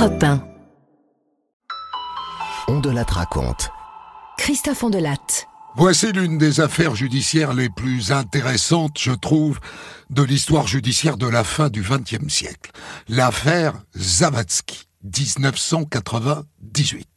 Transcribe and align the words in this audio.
Europe 0.00 0.22
1. 0.22 0.42
On 2.68 2.80
de 2.80 2.88
la 2.88 3.02
raconte. 3.02 3.68
Christophe 4.38 4.82
Ondelatte. 4.82 5.46
Voici 5.76 6.10
l'une 6.12 6.38
des 6.38 6.60
affaires 6.60 6.94
judiciaires 6.94 7.52
les 7.52 7.68
plus 7.68 8.10
intéressantes, 8.10 8.96
je 8.98 9.12
trouve, 9.12 9.60
de 10.08 10.22
l'histoire 10.22 10.66
judiciaire 10.66 11.18
de 11.18 11.26
la 11.26 11.44
fin 11.44 11.68
du 11.68 11.82
XXe 11.82 12.32
siècle. 12.32 12.70
L'affaire 13.10 13.74
Zavatsky, 13.94 14.88
1998. 15.02 17.08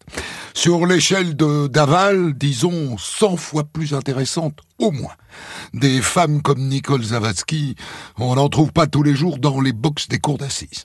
Sur 0.54 0.86
l'échelle 0.86 1.36
de 1.36 1.68
Daval, 1.68 2.34
disons 2.34 2.98
100 2.98 3.38
fois 3.38 3.64
plus 3.64 3.94
intéressante, 3.94 4.60
au 4.78 4.92
moins. 4.92 5.14
Des 5.74 6.02
femmes 6.02 6.42
comme 6.42 6.68
Nicole 6.68 7.04
Zavatsky, 7.04 7.76
on 8.20 8.36
n'en 8.36 8.50
trouve 8.50 8.72
pas 8.72 8.86
tous 8.86 9.02
les 9.02 9.16
jours 9.16 9.40
dans 9.40 9.60
les 9.60 9.74
box 9.74 10.08
des 10.08 10.20
cours 10.20 10.38
d'assises. 10.38 10.84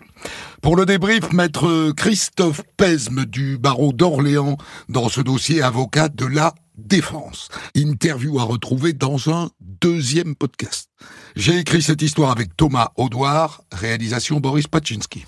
Pour 0.62 0.74
le 0.74 0.86
débrief, 0.86 1.32
maître 1.32 1.92
Christophe 1.92 2.62
Pesme 2.76 3.26
du 3.26 3.58
barreau 3.58 3.92
d'Orléans 3.92 4.56
dans 4.88 5.08
ce 5.08 5.20
dossier 5.20 5.62
avocat 5.62 6.08
de 6.08 6.24
la 6.24 6.54
défense. 6.76 7.48
Interview 7.74 8.38
à 8.38 8.44
retrouver 8.44 8.94
dans 8.94 9.28
un 9.28 9.50
deuxième 9.60 10.34
podcast. 10.34 10.88
J'ai 11.36 11.58
écrit 11.58 11.82
cette 11.82 12.02
histoire 12.02 12.30
avec 12.30 12.56
Thomas 12.56 12.92
Audouard, 12.96 13.62
réalisation 13.72 14.40
Boris 14.40 14.66
Paczynski. 14.66 15.24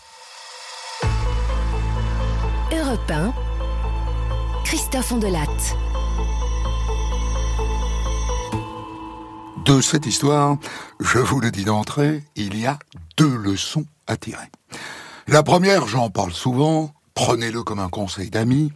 Europe 2.90 3.10
1. 3.12 3.32
Christophe 4.64 5.12
Ondelatte. 5.12 5.76
De 9.64 9.80
cette 9.80 10.06
histoire, 10.06 10.56
je 10.98 11.18
vous 11.20 11.38
le 11.38 11.52
dis 11.52 11.64
d'entrée, 11.64 12.24
il 12.34 12.58
y 12.58 12.66
a 12.66 12.80
deux 13.16 13.36
leçons 13.36 13.84
à 14.08 14.16
tirer. 14.16 14.50
La 15.28 15.44
première, 15.44 15.86
j'en 15.86 16.10
parle 16.10 16.32
souvent, 16.32 16.92
prenez-le 17.14 17.62
comme 17.62 17.78
un 17.78 17.90
conseil 17.90 18.28
d'ami. 18.28 18.72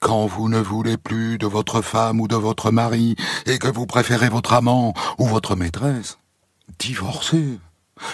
Quand 0.00 0.26
vous 0.26 0.48
ne 0.48 0.58
voulez 0.58 0.96
plus 0.96 1.38
de 1.38 1.46
votre 1.46 1.80
femme 1.80 2.20
ou 2.20 2.26
de 2.26 2.34
votre 2.34 2.72
mari 2.72 3.14
et 3.46 3.60
que 3.60 3.68
vous 3.68 3.86
préférez 3.86 4.30
votre 4.30 4.54
amant 4.54 4.94
ou 5.18 5.26
votre 5.26 5.54
maîtresse, 5.54 6.18
divorcez. 6.80 7.60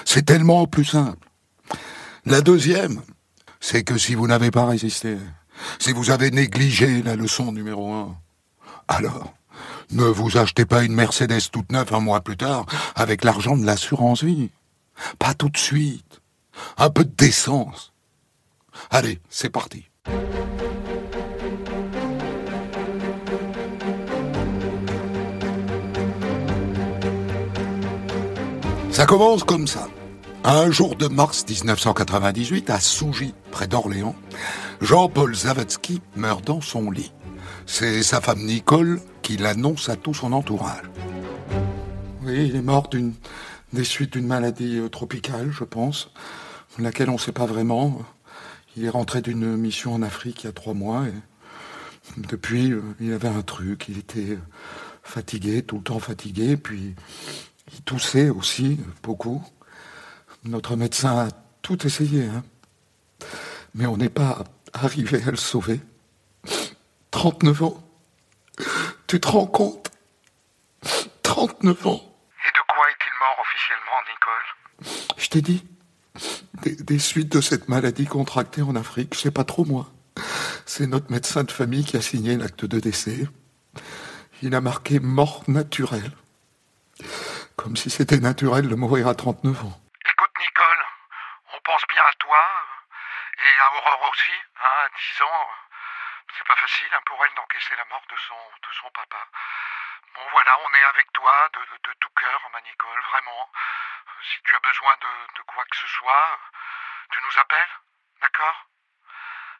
C'est 0.04 0.26
tellement 0.26 0.66
plus 0.66 0.84
simple. 0.84 1.30
La 2.26 2.42
deuxième, 2.42 3.00
c'est 3.60 3.84
que 3.84 3.98
si 3.98 4.14
vous 4.14 4.26
n'avez 4.26 4.50
pas 4.50 4.66
résisté, 4.66 5.18
si 5.78 5.92
vous 5.92 6.10
avez 6.10 6.30
négligé 6.30 7.02
la 7.02 7.16
leçon 7.16 7.52
numéro 7.52 7.92
un, 7.92 8.16
alors 8.88 9.32
ne 9.92 10.04
vous 10.04 10.36
achetez 10.36 10.64
pas 10.64 10.84
une 10.84 10.94
Mercedes 10.94 11.50
toute 11.50 11.72
neuve 11.72 11.92
un 11.92 12.00
mois 12.00 12.20
plus 12.20 12.36
tard 12.36 12.66
avec 12.94 13.24
l'argent 13.24 13.56
de 13.56 13.64
l'assurance 13.64 14.22
vie. 14.22 14.50
Pas 15.18 15.34
tout 15.34 15.48
de 15.48 15.56
suite. 15.56 16.20
Un 16.78 16.90
peu 16.90 17.04
de 17.04 17.14
décence. 17.16 17.92
Allez, 18.90 19.18
c'est 19.28 19.50
parti. 19.50 19.86
Ça 28.92 29.06
commence 29.06 29.44
comme 29.44 29.66
ça. 29.66 29.88
Un 30.44 30.70
jour 30.70 30.96
de 30.96 31.06
mars 31.06 31.44
1998, 31.46 32.70
à 32.70 32.80
Sougy, 32.80 33.34
près 33.50 33.66
d'Orléans, 33.66 34.14
Jean-Paul 34.80 35.34
Zavatsky 35.34 36.00
meurt 36.16 36.46
dans 36.46 36.62
son 36.62 36.90
lit. 36.90 37.12
C'est 37.66 38.02
sa 38.02 38.22
femme 38.22 38.44
Nicole 38.44 39.02
qui 39.20 39.36
l'annonce 39.36 39.90
à 39.90 39.96
tout 39.96 40.14
son 40.14 40.32
entourage. 40.32 40.86
Oui, 42.22 42.46
il 42.48 42.56
est 42.56 42.62
mort 42.62 42.88
des 43.72 43.84
suites 43.84 44.14
d'une 44.14 44.26
maladie 44.26 44.78
euh, 44.78 44.88
tropicale, 44.88 45.50
je 45.50 45.64
pense, 45.64 46.10
laquelle 46.78 47.10
on 47.10 47.14
ne 47.14 47.18
sait 47.18 47.32
pas 47.32 47.46
vraiment. 47.46 48.00
Il 48.76 48.84
est 48.86 48.90
rentré 48.90 49.20
d'une 49.20 49.56
mission 49.56 49.92
en 49.92 50.02
Afrique 50.02 50.44
il 50.44 50.46
y 50.46 50.50
a 50.50 50.52
trois 50.52 50.74
mois 50.74 51.04
depuis, 52.16 52.72
euh, 52.72 52.82
il 52.98 53.12
avait 53.12 53.28
un 53.28 53.42
truc, 53.42 53.86
il 53.88 53.98
était 53.98 54.38
fatigué, 55.02 55.62
tout 55.62 55.76
le 55.76 55.82
temps 55.82 55.98
fatigué, 55.98 56.56
puis 56.56 56.94
il 57.72 57.82
toussait 57.82 58.30
aussi 58.30 58.78
beaucoup. 59.02 59.42
Notre 60.44 60.74
médecin 60.74 61.26
a 61.26 61.28
tout 61.60 61.86
essayé, 61.86 62.24
hein. 62.24 62.42
mais 63.74 63.84
on 63.86 63.98
n'est 63.98 64.08
pas 64.08 64.44
arrivé 64.72 65.22
à 65.22 65.30
le 65.30 65.36
sauver. 65.36 65.80
39 67.10 67.62
ans. 67.62 67.82
Tu 69.06 69.20
te 69.20 69.28
rends 69.28 69.46
compte? 69.46 69.90
39 71.22 71.86
ans. 71.86 72.00
Et 72.00 72.52
de 72.54 72.62
quoi 72.68 72.84
est-il 72.88 73.12
mort 73.20 73.36
officiellement, 73.42 74.00
Nicole? 74.08 75.16
Je 75.18 75.28
t'ai 75.28 75.42
dit. 75.42 75.64
Des, 76.62 76.74
des 76.74 76.98
suites 76.98 77.32
de 77.32 77.40
cette 77.40 77.68
maladie 77.68 78.06
contractée 78.06 78.62
en 78.62 78.76
Afrique, 78.76 79.14
je 79.14 79.20
sais 79.20 79.30
pas 79.30 79.44
trop 79.44 79.64
moi. 79.64 79.90
C'est 80.66 80.86
notre 80.86 81.10
médecin 81.10 81.44
de 81.44 81.50
famille 81.50 81.84
qui 81.84 81.96
a 81.96 82.02
signé 82.02 82.36
l'acte 82.36 82.64
de 82.64 82.80
décès. 82.80 83.26
Il 84.42 84.54
a 84.54 84.60
marqué 84.60 85.00
mort 85.00 85.42
naturelle. 85.48 86.12
Comme 87.56 87.76
si 87.76 87.90
c'était 87.90 88.20
naturel 88.20 88.68
de 88.68 88.74
mourir 88.74 89.06
à 89.06 89.14
39 89.14 89.64
ans. 89.64 89.80
À 92.00 92.12
toi 92.14 92.38
euh, 92.38 93.44
et 93.44 93.60
à 93.60 93.72
Aurore 93.74 94.10
aussi, 94.10 94.32
hein, 94.56 94.84
à 94.84 94.88
10 94.88 95.22
ans. 95.22 95.50
C'est 96.36 96.46
pas 96.46 96.56
facile 96.56 96.94
hein, 96.94 97.02
pour 97.04 97.22
elle 97.24 97.34
d'encaisser 97.34 97.76
la 97.76 97.84
mort 97.86 98.04
de 98.08 98.16
son, 98.16 98.50
de 98.62 98.72
son 98.72 98.90
papa. 98.90 99.26
Bon, 100.14 100.26
voilà, 100.30 100.58
on 100.60 100.74
est 100.74 100.84
avec 100.84 101.12
toi 101.12 101.48
de, 101.52 101.92
tout 102.00 102.10
cœur, 102.10 102.50
ma 102.52 102.60
Nicole, 102.62 103.00
vraiment. 103.02 103.50
Euh, 103.52 104.22
Si 104.22 104.42
tu 104.42 104.56
as 104.56 104.60
besoin 104.60 104.96
de, 104.96 105.42
quoi 105.42 105.64
que 105.64 105.76
ce 105.76 105.86
soit, 105.88 106.32
euh, 106.32 107.06
tu 107.12 107.20
nous 107.22 107.38
appelles, 107.38 107.78
d'accord? 108.22 108.66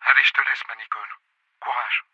Allez, 0.02 0.24
je 0.24 0.32
te 0.32 0.40
laisse, 0.40 0.66
ma 0.66 0.76
Nicole. 0.76 1.14
Courage. 1.60 2.04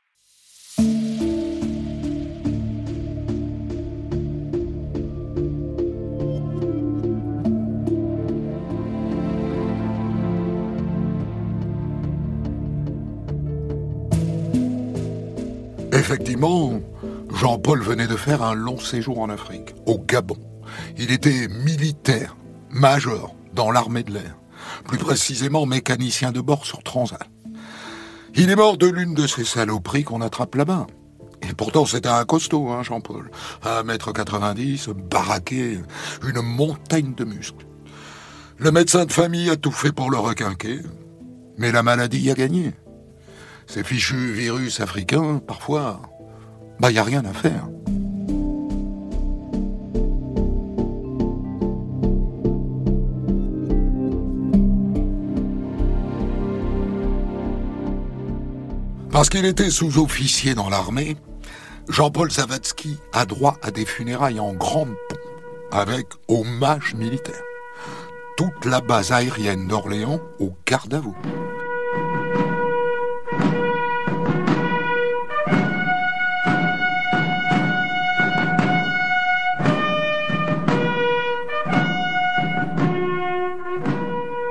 Effectivement, 16.09 16.81
Jean-Paul 17.35 17.83
venait 17.83 18.07
de 18.07 18.15
faire 18.15 18.41
un 18.45 18.55
long 18.55 18.79
séjour 18.79 19.19
en 19.19 19.29
Afrique, 19.29 19.75
au 19.87 19.99
Gabon. 19.99 20.37
Il 20.97 21.11
était 21.11 21.49
militaire, 21.49 22.37
major, 22.71 23.35
dans 23.55 23.73
l'armée 23.73 24.05
de 24.05 24.13
l'air. 24.13 24.37
Plus 24.85 24.99
précisément, 24.99 25.67
mécanicien 25.67 26.31
de 26.31 26.41
bord 26.41 26.65
sur 26.65 26.85
Transal. 26.85 27.27
Il 28.37 28.51
est 28.51 28.55
mort 28.55 28.77
de 28.77 28.87
l'une 28.87 29.15
de 29.15 29.27
ces 29.27 29.45
saloperies 29.45 30.05
qu'on 30.05 30.21
attrape 30.21 30.55
là-bas. 30.55 30.87
Et 31.43 31.53
pourtant, 31.55 31.87
c'était 31.87 32.09
un 32.09 32.25
costaud, 32.25 32.69
hein, 32.69 32.85
Jean-Paul. 32.85 33.29
Un 33.65 33.83
mètre 33.83 34.13
90, 34.13 34.91
baraqué, 35.11 35.81
une 36.23 36.41
montagne 36.41 37.15
de 37.17 37.25
muscles. 37.25 37.67
Le 38.59 38.71
médecin 38.71 39.07
de 39.07 39.13
famille 39.13 39.51
a 39.51 39.57
tout 39.57 39.73
fait 39.73 39.91
pour 39.91 40.13
le 40.13 40.19
requinquer, 40.19 40.83
mais 41.59 41.73
la 41.73 41.83
maladie 41.83 42.31
a 42.31 42.35
gagné. 42.35 42.75
Ces 43.67 43.83
fichus 43.83 44.33
virus 44.33 44.81
africains, 44.81 45.41
parfois, 45.47 46.01
bah 46.81 46.91
y 46.91 46.99
a 46.99 47.03
rien 47.03 47.25
à 47.25 47.33
faire. 47.33 47.69
Parce 59.11 59.31
qu'il 59.31 59.47
était 59.47 59.71
sous-officier 59.71 60.55
dans 60.55 60.69
l'armée, 60.69 61.17
Jean-Paul 61.89 62.31
Zavatsky 62.31 62.99
a 63.13 63.25
droit 63.25 63.57
à 63.63 63.71
des 63.71 63.87
funérailles 63.87 64.41
en 64.41 64.53
grande 64.53 64.95
pompe, 65.09 65.19
avec 65.73 66.07
hommage 66.29 66.95
militaire. 66.95 67.43
Toute 68.37 68.67
la 68.67 68.83
base 68.83 69.13
aérienne 69.13 69.69
d'Orléans 69.69 70.21
au 70.39 70.53
garde 70.67 70.93
à 70.93 71.01
vous. 71.01 71.17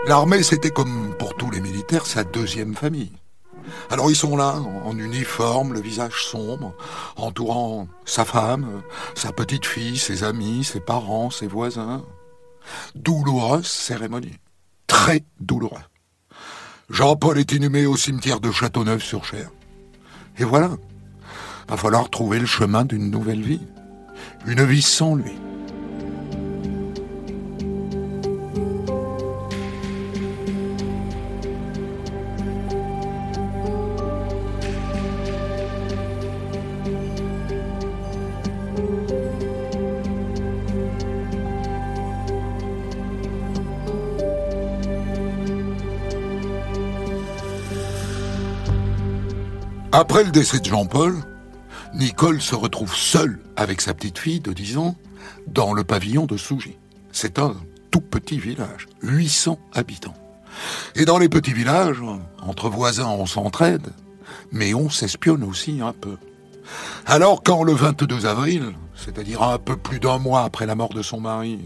L'armée, 0.08 0.44
c'était 0.44 0.70
comme 0.70 1.16
pour 1.18 1.36
tous 1.36 1.50
les 1.50 1.62
militaires, 1.62 2.06
sa 2.06 2.24
deuxième 2.24 2.76
famille. 2.76 3.12
Alors 3.90 4.12
ils 4.12 4.16
sont 4.16 4.38
là, 4.38 4.56
en 4.84 4.96
uniforme, 4.98 5.74
le 5.74 5.82
visage 5.82 6.26
sombre, 6.26 6.76
entourant 7.16 7.88
sa 8.06 8.24
femme, 8.24 8.84
sa 9.16 9.32
petite 9.32 9.66
fille, 9.66 9.98
ses 9.98 10.24
amis, 10.24 10.64
ses 10.64 10.80
parents, 10.80 11.32
ses 11.32 11.48
voisins. 11.48 12.04
Douloureuse 12.94 13.66
cérémonie. 13.66 14.38
Très 14.86 15.24
douloureuse. 15.40 15.90
Jean-Paul 16.92 17.40
est 17.40 17.52
inhumé 17.52 17.88
au 17.88 17.98
cimetière 17.98 18.40
de 18.40 18.52
Châteauneuf-sur-Cher. 18.52 19.50
Et 20.38 20.44
voilà. 20.44 20.70
Va 21.68 21.78
falloir 21.78 22.12
trouver 22.12 22.38
le 22.38 22.46
chemin 22.46 22.86
d'une 22.86 23.10
nouvelle 23.10 23.42
vie. 23.42 23.62
Une 24.46 24.64
vie 24.64 24.84
sans 24.84 25.16
lui. 25.16 25.34
Après 49.98 50.26
le 50.26 50.32
décès 50.32 50.60
de 50.60 50.66
Jean-Paul, 50.66 51.16
Nicole 51.94 52.42
se 52.42 52.54
retrouve 52.54 52.94
seule 52.94 53.40
avec 53.56 53.80
sa 53.80 53.94
petite 53.94 54.20
fille 54.20 54.42
de 54.42 54.52
10 54.52 54.78
ans 54.78 54.98
dans 55.48 55.72
le 55.72 55.86
pavillon 55.86 56.26
de 56.26 56.36
Sougy. 56.36 56.78
C'est 57.14 57.40
un 57.40 57.56
tout 57.92 58.02
petit 58.02 58.38
village, 58.38 58.90
800 59.04 59.58
habitants. 59.74 60.18
Et 60.96 61.06
dans 61.06 61.18
les 61.18 61.30
petits 61.30 61.54
villages, 61.54 62.02
entre 62.42 62.68
voisins, 62.68 63.08
on 63.08 63.26
s'entraide, 63.26 63.88
mais 64.52 64.74
on 64.74 64.90
s'espionne 64.90 65.46
aussi 65.46 65.80
un 65.80 65.94
peu. 65.94 66.18
Alors 67.06 67.42
quand 67.42 67.64
le 67.64 67.72
22 67.72 68.26
avril, 68.26 68.74
c'est-à-dire 68.96 69.44
un 69.44 69.60
peu 69.60 69.78
plus 69.78 70.02
d'un 70.02 70.18
mois 70.18 70.44
après 70.44 70.66
la 70.66 70.76
mort 70.76 70.94
de 70.94 71.04
son 71.04 71.22
mari, 71.22 71.62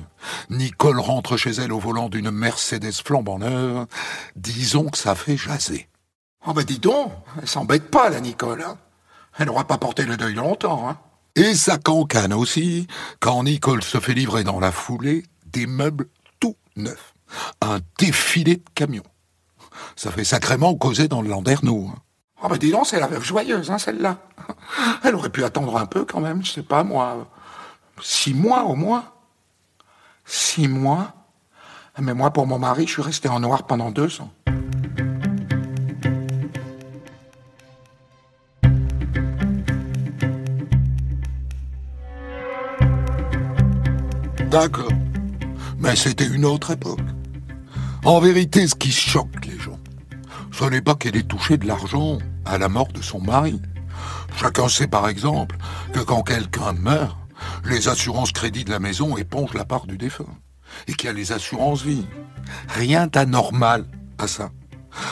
Nicole 0.51 0.99
rentre 0.99 1.35
chez 1.35 1.53
elle 1.53 1.73
au 1.73 1.79
volant 1.79 2.09
d'une 2.09 2.29
Mercedes 2.29 3.01
flambant 3.03 3.39
disons 4.35 4.85
que 4.85 4.99
ça 4.99 5.15
fait 5.15 5.35
jaser. 5.35 5.89
Oh 6.50 6.54
bah 6.54 6.63
dis 6.63 6.80
donc, 6.80 7.12
elle 7.40 7.48
s'embête 7.48 7.92
pas 7.92 8.10
la 8.10 8.19
Nicole. 8.19 8.63
Hein. 8.63 8.75
elle 9.38 9.46
n'aura 9.46 9.66
pas 9.66 9.78
porté 9.78 10.04
le 10.04 10.18
deuil 10.18 10.34
longtemps. 10.34 10.90
Hein. 10.90 10.98
Et 11.36 11.54
ça 11.54 11.78
cancane 11.78 12.34
aussi 12.34 12.88
quand 13.19 13.44
Nicole 13.44 13.84
se 13.84 14.00
fait 14.00 14.16
livrer 14.16 14.44
dans 14.44 14.60
la 14.60 14.72
foulée 14.72 15.25
des 15.46 15.68
meubles 15.68 16.07
tout 16.40 16.56
neufs. 16.75 17.13
Un 17.62 17.78
défilé 18.00 18.56
de 18.56 18.63
camions. 18.74 19.04
Ça 19.96 20.10
fait 20.10 20.24
sacrément 20.24 20.74
causer 20.74 21.07
dans 21.07 21.22
le 21.22 21.30
Landerneau. 21.30 21.92
Hein. 21.94 22.00
Oh 22.42 22.48
bah 22.48 22.57
dis 22.57 22.72
donc, 22.72 22.88
c'est 22.88 23.00
la 23.00 23.06
veuve 23.06 23.24
joyeuse, 23.24 23.69
hein, 23.69 23.78
celle-là. 23.78 24.18
Elle 25.04 25.13
aurait 25.13 25.30
pu 25.30 25.44
attendre 25.44 25.78
un 25.78 25.86
peu 25.86 26.04
quand 26.04 26.19
même, 26.19 26.44
je 26.44 26.51
sais 26.51 26.63
pas 26.63 26.84
moi. 26.84 27.28
Six 28.01 28.34
mois 28.34 28.63
au 28.63 28.74
moins. 28.74 29.06
Six 30.25 30.68
mois. 30.68 31.13
Mais 32.00 32.16
moi, 32.16 32.34
pour 32.34 32.48
mon 32.48 32.57
mari, 32.57 32.88
je 32.88 32.94
suis 32.94 33.01
resté 33.04 33.30
en 33.30 33.40
noir 33.40 33.68
pendant 33.68 33.92
deux 33.92 34.19
ans. 34.19 34.31
D'accord. 44.50 44.92
Mais 45.78 45.96
c'était 45.96 46.25
une 46.25 46.44
autre 46.44 46.72
époque. 46.72 47.00
En 48.04 48.19
vérité, 48.19 48.68
ce 48.68 48.74
qui 48.74 48.92
choque 48.92 49.46
les 49.46 49.60
gens, 49.60 49.80
ce 50.51 50.66
n'est 50.66 50.81
pas 50.81 50.96
qu'elle 50.96 51.16
ait 51.16 51.24
touché 51.24 51.57
de 51.57 51.68
l'argent 51.68 52.18
à 52.46 52.57
la 52.57 52.68
mort 52.68 52.88
de 52.88 53.01
son 53.01 53.22
mari. 53.22 53.62
Chacun 54.38 54.68
sait 54.68 54.88
par 54.88 55.07
exemple 55.07 55.57
que 55.94 56.00
quand 56.00 56.24
quelqu'un 56.24 56.74
meurt, 56.74 57.16
les 57.63 57.90
assurances 57.90 58.31
crédit 58.31 58.63
de 58.63 58.72
la 58.72 58.80
maison 58.80 59.18
épongent 59.18 59.54
la 59.54 59.66
part 59.66 59.86
du 59.86 60.00
défunt. 60.00 60.25
Et 60.88 60.94
qu'il 60.94 61.07
y 61.07 61.10
a 61.10 61.13
les 61.13 61.31
assurances 61.31 61.84
vie. 61.84 62.06
Rien 62.69 63.06
d'anormal 63.06 63.86
à 64.18 64.28
ça. 64.28 64.50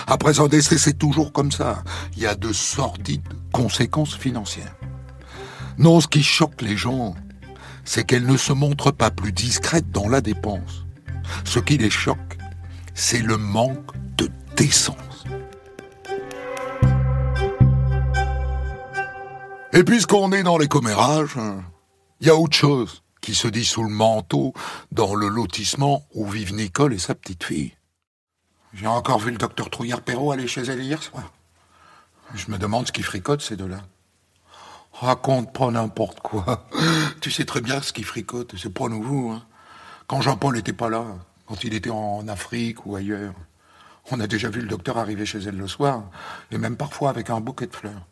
Après 0.07 0.39
un 0.39 0.47
décès, 0.47 0.79
c'est 0.79 0.97
toujours 0.97 1.31
comme 1.31 1.51
ça. 1.51 1.83
Il 2.15 2.23
y 2.23 2.25
a 2.25 2.33
de 2.33 2.51
sordides 2.51 3.33
conséquences 3.51 4.15
financières. 4.15 4.75
Non, 5.77 6.01
ce 6.01 6.07
qui 6.07 6.23
choque 6.23 6.61
les 6.61 6.75
gens, 6.75 7.13
c'est 7.87 8.03
qu'elle 8.03 8.25
ne 8.25 8.35
se 8.35 8.51
montre 8.51 8.91
pas 8.91 9.11
plus 9.11 9.31
discrète 9.31 9.89
dans 9.91 10.09
la 10.09 10.19
dépense. 10.19 10.85
Ce 11.45 11.57
qui 11.57 11.77
les 11.77 11.89
choque, 11.89 12.37
c'est 12.93 13.21
le 13.21 13.37
manque 13.37 13.95
de 14.17 14.29
décence. 14.57 15.23
Et 19.71 19.83
puisqu'on 19.85 20.33
est 20.33 20.43
dans 20.43 20.57
les 20.57 20.67
commérages, 20.67 21.37
il 22.19 22.27
y 22.27 22.29
a 22.29 22.35
autre 22.35 22.57
chose 22.57 23.03
qui 23.21 23.33
se 23.33 23.47
dit 23.47 23.65
sous 23.65 23.83
le 23.83 23.89
manteau 23.89 24.53
dans 24.91 25.15
le 25.15 25.29
lotissement 25.29 26.05
où 26.13 26.27
vivent 26.27 26.53
Nicole 26.53 26.93
et 26.93 26.99
sa 26.99 27.15
petite 27.15 27.45
fille. 27.45 27.73
J'ai 28.73 28.87
encore 28.87 29.19
vu 29.19 29.31
le 29.31 29.37
docteur 29.37 29.69
Trouillard-Perrault 29.69 30.31
aller 30.31 30.47
chez 30.47 30.61
elle 30.61 30.81
hier 30.81 31.01
soir. 31.01 31.31
Je 32.35 32.51
me 32.51 32.57
demande 32.57 32.87
ce 32.87 32.91
qui 32.91 33.01
fricote 33.01 33.41
ces 33.41 33.55
deux-là. 33.55 33.81
Raconte 34.99 35.53
pas 35.53 35.69
n'importe 35.69 36.21
quoi. 36.21 36.67
Tu 37.21 37.29
sais 37.31 37.45
très 37.45 37.61
bien 37.61 37.81
ce 37.81 37.93
qui 37.93 38.03
fricote, 38.03 38.55
c'est 38.57 38.73
pas 38.73 38.87
nouveau. 38.87 39.31
Hein. 39.31 39.43
Quand 40.07 40.21
Jean-Paul 40.21 40.55
n'était 40.55 40.73
pas 40.73 40.89
là, 40.89 41.05
quand 41.45 41.63
il 41.63 41.73
était 41.73 41.89
en 41.89 42.27
Afrique 42.27 42.85
ou 42.85 42.95
ailleurs, 42.95 43.33
on 44.09 44.19
a 44.19 44.27
déjà 44.27 44.49
vu 44.49 44.61
le 44.61 44.67
docteur 44.67 44.97
arriver 44.97 45.25
chez 45.25 45.39
elle 45.39 45.57
le 45.57 45.67
soir, 45.67 46.03
et 46.51 46.57
même 46.57 46.77
parfois 46.77 47.09
avec 47.09 47.29
un 47.29 47.41
bouquet 47.41 47.67
de 47.67 47.75
fleurs. 47.75 48.07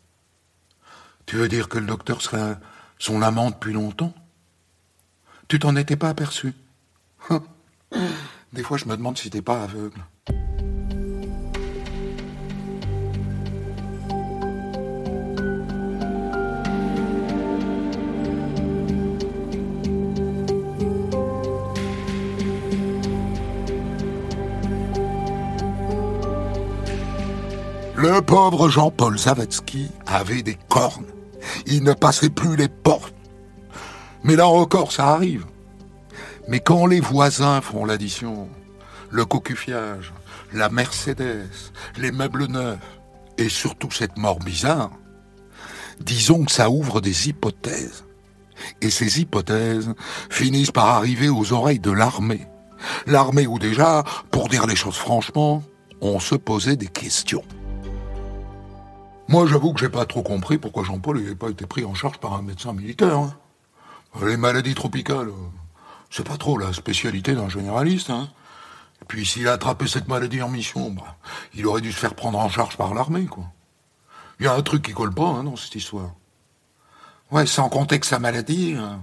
Tu 1.26 1.38
veux 1.38 1.48
dire 1.48 1.70
que 1.70 1.80
le 1.80 1.88
docteur 1.88 2.22
serait 2.22 2.58
son 3.00 3.22
amant 3.22 3.50
depuis 3.50 3.74
longtemps? 3.74 4.14
Tu 5.48 5.58
t'en 5.60 5.76
étais 5.76 5.96
pas 5.96 6.10
aperçu? 6.10 6.54
Des 8.54 8.64
fois, 8.64 8.78
je 8.78 8.86
me 8.86 8.96
demande 8.96 9.18
si 9.18 9.30
t'es 9.30 9.42
pas 9.42 9.64
aveugle. 9.64 10.02
Le 28.16 28.22
pauvre 28.22 28.70
Jean-Paul 28.70 29.18
Zavetsky 29.18 29.92
avait 30.06 30.42
des 30.42 30.58
cornes 30.70 31.04
il 31.66 31.84
ne 31.84 31.92
passait 31.92 32.30
plus 32.30 32.56
les 32.56 32.70
portes. 32.70 33.14
Mais 34.24 34.38
là 34.38 34.48
encore, 34.48 34.94
ça 34.94 35.08
arrive. 35.08 35.46
Mais 36.48 36.62
quand 36.62 36.86
les 36.86 37.02
voisins 37.02 37.60
font 37.60 37.84
l'addition, 37.84 38.48
le 39.10 39.26
cocufiage, 39.26 40.14
la 40.54 40.70
Mercedes, 40.70 41.50
les 41.98 42.14
meubles 42.14 42.46
neufs, 42.46 42.80
et 43.38 43.50
surtout 43.50 43.92
cette 43.92 44.18
mort 44.18 44.40
bizarre, 44.40 44.92
disons 46.00 46.46
que 46.46 46.54
ça 46.54 46.70
ouvre 46.70 47.02
des 47.02 47.28
hypothèses. 47.28 48.06
Et 48.82 48.92
ces 48.92 49.20
hypothèses 49.20 49.94
finissent 50.30 50.72
par 50.72 50.88
arriver 50.88 51.28
aux 51.28 51.52
oreilles 51.52 51.82
de 51.82 51.92
l'armée. 51.92 52.48
L'armée 53.08 53.46
où 53.46 53.60
déjà, 53.60 54.06
pour 54.32 54.48
dire 54.48 54.68
les 54.68 54.78
choses 54.78 54.96
franchement, 54.96 55.64
on 56.00 56.22
se 56.22 56.36
posait 56.36 56.78
des 56.78 56.88
questions. 56.88 57.44
Moi, 59.28 59.48
j'avoue 59.48 59.74
que 59.74 59.80
j'ai 59.80 59.90
pas 59.90 60.06
trop 60.06 60.22
compris 60.22 60.58
pourquoi 60.60 60.84
Jean-Paul 60.84 61.20
n'avait 61.20 61.36
pas 61.36 61.50
été 61.50 61.66
pris 61.66 61.84
en 61.84 61.96
charge 61.96 62.20
par 62.20 62.34
un 62.34 62.44
médecin 62.44 62.74
militaire. 62.74 63.18
Hein. 63.18 63.36
Les 64.24 64.38
maladies 64.38 64.76
tropicales, 64.76 65.32
c'est 66.12 66.28
pas 66.28 66.38
trop 66.38 66.58
la 66.58 66.74
spécialité 66.74 67.34
d'un 67.34 67.50
généraliste. 67.50 68.12
Hein. 68.12 68.30
Et 69.02 69.06
puis, 69.06 69.26
s'il 69.26 69.48
a 69.48 69.54
attrapé 69.54 69.88
cette 69.88 70.08
maladie 70.08 70.42
en 70.44 70.50
mission, 70.50 70.92
bah, 70.92 71.18
il 71.56 71.66
aurait 71.66 71.82
dû 71.82 71.92
se 71.92 71.98
faire 71.98 72.14
prendre 72.14 72.38
en 72.38 72.50
charge 72.50 72.78
par 72.78 72.94
l'armée, 72.94 73.26
quoi. 73.26 73.46
Il 74.40 74.46
y 74.46 74.48
a 74.48 74.54
un 74.54 74.62
truc 74.62 74.84
qui 74.84 74.94
colle 74.94 75.14
pas 75.14 75.28
hein, 75.28 75.44
dans 75.44 75.56
cette 75.56 75.76
histoire. 75.76 76.12
Ouais, 77.32 77.46
sans 77.46 77.70
compter 77.70 78.00
que 78.00 78.06
sa 78.06 78.20
maladie, 78.20 78.76
euh, 78.78 78.96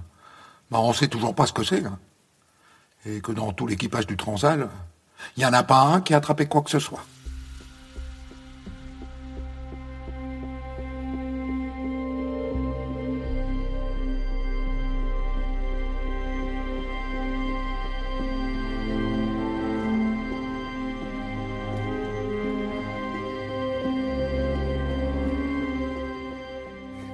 bah, 0.71 0.79
on 0.79 0.93
sait 0.93 1.07
toujours 1.07 1.35
pas 1.35 1.47
ce 1.47 1.53
que 1.53 1.63
c'est. 1.63 1.83
Hein. 1.83 1.99
Et 3.05 3.19
que 3.19 3.31
dans 3.33 3.51
tout 3.51 3.67
l'équipage 3.67 4.07
du 4.07 4.15
Transal, 4.15 4.69
il 5.35 5.43
y 5.43 5.45
en 5.45 5.53
a 5.53 5.63
pas 5.63 5.81
un 5.81 6.01
qui 6.01 6.13
a 6.13 6.17
attrapé 6.17 6.45
quoi 6.45 6.61
que 6.61 6.69
ce 6.69 6.79
soit. 6.79 7.03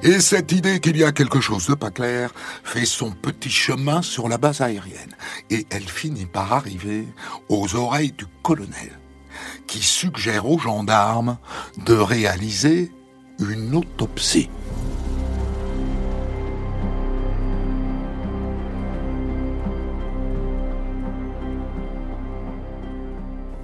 Et 0.01 0.22
cette 0.22 0.53
idée 0.53 0.79
qu'il 0.79 0.96
y 0.96 1.03
a 1.03 1.12
quelque 1.12 1.41
chose 1.41 1.68
de 1.68 1.74
pas 1.74 1.91
clair 1.91 2.32
fait 2.63 2.86
son 2.86 3.12
petit 3.12 3.50
chemin 3.50 4.01
sur 4.01 4.29
la 4.29 4.38
base 4.38 4.62
aérienne. 4.62 5.13
Et 5.50 5.65
elle 5.70 5.89
finit 5.89 6.25
par 6.25 6.53
arriver 6.53 7.06
aux 7.50 7.75
oreilles 7.75 8.13
du 8.13 8.25
colonel, 8.41 8.98
qui 9.68 9.79
suggère 9.79 10.50
aux 10.50 10.58
gendarmes 10.58 11.38
de 11.86 11.96
réaliser 11.96 12.94
une 13.39 13.75
autopsie. 13.75 14.50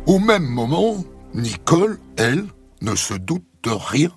Au 0.06 0.20
même 0.20 0.46
moment, 0.46 0.98
Nicole, 1.34 1.98
elle, 2.18 2.46
ne 2.82 2.94
se 2.96 3.13
doute 3.13 3.46
de 3.63 3.72
rien. 3.72 4.12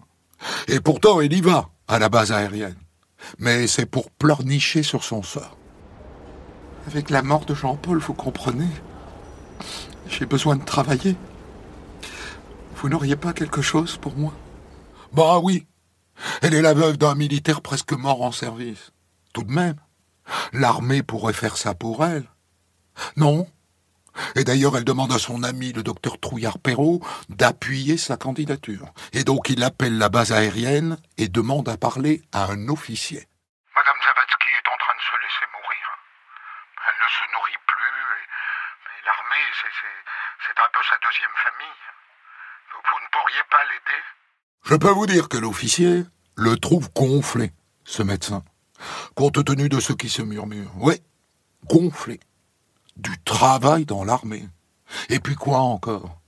Et 0.66 0.80
pourtant, 0.80 1.20
elle 1.20 1.32
y 1.32 1.40
va 1.40 1.70
à 1.88 1.98
la 1.98 2.08
base 2.08 2.32
aérienne. 2.32 2.76
Mais 3.38 3.66
c'est 3.66 3.86
pour 3.86 4.10
pleurnicher 4.10 4.82
sur 4.82 5.02
son 5.02 5.22
sort. 5.22 5.56
Avec 6.86 7.10
la 7.10 7.22
mort 7.22 7.44
de 7.44 7.54
Jean-Paul, 7.54 7.98
vous 7.98 8.14
comprenez 8.14 8.68
J'ai 10.08 10.26
besoin 10.26 10.56
de 10.56 10.64
travailler. 10.64 11.16
Vous 12.76 12.88
n'auriez 12.88 13.16
pas 13.16 13.32
quelque 13.32 13.62
chose 13.62 13.96
pour 13.96 14.16
moi? 14.16 14.32
Bah 15.12 15.40
oui. 15.40 15.66
Elle 16.42 16.54
est 16.54 16.62
la 16.62 16.74
veuve 16.74 16.96
d'un 16.96 17.14
militaire 17.14 17.60
presque 17.60 17.92
mort 17.92 18.22
en 18.22 18.32
service. 18.32 18.92
Tout 19.32 19.42
de 19.42 19.52
même, 19.52 19.76
l'armée 20.52 21.02
pourrait 21.02 21.32
faire 21.32 21.56
ça 21.56 21.74
pour 21.74 22.04
elle. 22.04 22.24
Non, 23.16 23.46
Et 24.34 24.44
d'ailleurs, 24.44 24.76
elle 24.76 24.84
demande 24.84 25.12
à 25.12 25.18
son 25.18 25.42
ami, 25.42 25.72
le 25.72 25.82
docteur 25.82 26.18
Trouillard-Perrault, 26.18 27.00
d'appuyer 27.28 27.96
sa 27.96 28.16
candidature. 28.16 28.92
Et 29.12 29.24
donc, 29.24 29.48
il 29.50 29.62
appelle 29.64 29.98
la 29.98 30.08
base 30.08 30.32
aérienne 30.32 30.98
et 31.16 31.28
demande 31.28 31.68
à 31.68 31.76
parler 31.76 32.22
à 32.32 32.46
un 32.46 32.68
officier. 32.68 33.26
Madame 33.74 33.98
Zavatsky 34.02 34.48
est 34.48 34.68
en 34.68 34.78
train 34.78 34.96
de 34.96 35.04
se 35.04 35.16
laisser 35.22 35.46
mourir. 35.54 35.84
Elle 36.86 36.98
ne 36.98 37.10
se 37.10 37.24
nourrit 37.34 37.60
plus 37.66 38.02
et, 38.18 38.24
et 38.24 39.00
l'armée, 39.06 39.46
c'est, 39.62 40.58
un 40.58 40.70
peu 40.72 40.82
sa 40.88 40.96
deuxième 41.06 41.36
famille. 41.44 41.78
Vous, 42.72 42.82
vous 42.82 43.00
ne 43.04 43.10
pourriez 43.12 43.44
pas 43.50 43.62
l'aider? 43.70 44.02
Je 44.64 44.74
peux 44.76 44.90
vous 44.90 45.06
dire 45.06 45.28
que 45.28 45.38
l'officier 45.38 46.04
le 46.36 46.56
trouve 46.56 46.92
gonflé, 46.92 47.52
ce 47.84 48.02
médecin, 48.02 48.44
compte 49.14 49.44
tenu 49.44 49.68
de 49.68 49.80
ce 49.80 49.92
qui 49.92 50.08
se 50.08 50.22
murmure. 50.22 50.70
Oui, 50.76 51.00
gonflé. 51.64 52.20
Du 52.98 53.16
travail 53.24 53.84
dans 53.84 54.04
l'armée. 54.04 54.48
Et 55.08 55.20
puis 55.20 55.34
quoi 55.34 55.58
encore? 55.58 56.20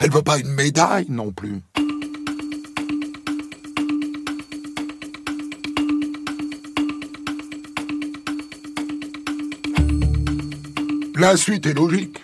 Elle 0.00 0.10
veut 0.10 0.22
pas 0.22 0.38
une 0.38 0.52
médaille 0.52 1.06
non 1.08 1.32
plus. 1.32 1.62
La 11.16 11.36
suite 11.36 11.66
est 11.66 11.74
logique. 11.74 12.18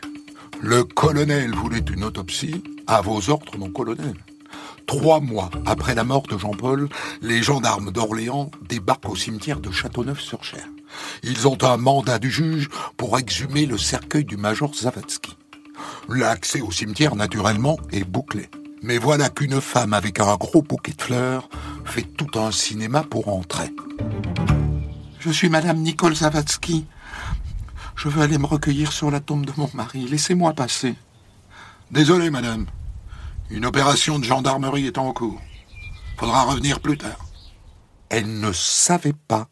Le 0.60 0.82
colonel 0.82 1.54
voulait 1.54 1.78
une 1.78 2.04
autopsie 2.04 2.62
à 2.86 3.00
vos 3.00 3.30
ordres, 3.30 3.56
mon 3.58 3.70
colonel. 3.70 4.14
Trois 4.86 5.20
mois 5.20 5.50
après 5.66 5.94
la 5.94 6.04
mort 6.04 6.26
de 6.26 6.38
Jean-Paul, 6.38 6.88
les 7.20 7.42
gendarmes 7.42 7.92
d'Orléans 7.92 8.50
débarquent 8.68 9.10
au 9.10 9.16
cimetière 9.16 9.60
de 9.60 9.70
Châteauneuf-sur-Cher. 9.70 10.66
Ils 11.22 11.46
ont 11.48 11.62
un 11.62 11.76
mandat 11.76 12.18
du 12.18 12.30
juge 12.30 12.68
pour 12.96 13.18
exhumer 13.18 13.66
le 13.66 13.78
cercueil 13.78 14.24
du 14.24 14.36
major 14.36 14.74
Zavatsky. 14.74 15.36
L'accès 16.08 16.60
au 16.60 16.70
cimetière, 16.70 17.16
naturellement, 17.16 17.78
est 17.92 18.04
bouclé. 18.04 18.48
Mais 18.82 18.98
voilà 18.98 19.28
qu'une 19.28 19.60
femme 19.60 19.92
avec 19.92 20.20
un 20.20 20.36
gros 20.36 20.62
bouquet 20.62 20.92
de 20.92 21.02
fleurs 21.02 21.48
fait 21.84 22.02
tout 22.02 22.38
un 22.38 22.52
cinéma 22.52 23.02
pour 23.02 23.28
entrer. 23.28 23.70
Je 25.18 25.30
suis 25.30 25.48
Madame 25.48 25.78
Nicole 25.78 26.14
Zavatsky. 26.14 26.86
Je 27.96 28.08
veux 28.08 28.22
aller 28.22 28.38
me 28.38 28.46
recueillir 28.46 28.92
sur 28.92 29.10
la 29.10 29.20
tombe 29.20 29.44
de 29.44 29.52
mon 29.56 29.68
mari. 29.74 30.06
Laissez-moi 30.06 30.52
passer. 30.52 30.94
Désolé, 31.90 32.30
madame. 32.30 32.66
Une 33.50 33.66
opération 33.66 34.18
de 34.18 34.24
gendarmerie 34.24 34.86
est 34.86 34.98
en 34.98 35.12
cours. 35.12 35.40
Faudra 36.16 36.44
revenir 36.44 36.80
plus 36.80 36.98
tard. 36.98 37.26
Elle 38.10 38.40
ne 38.40 38.52
savait 38.52 39.14
pas 39.26 39.48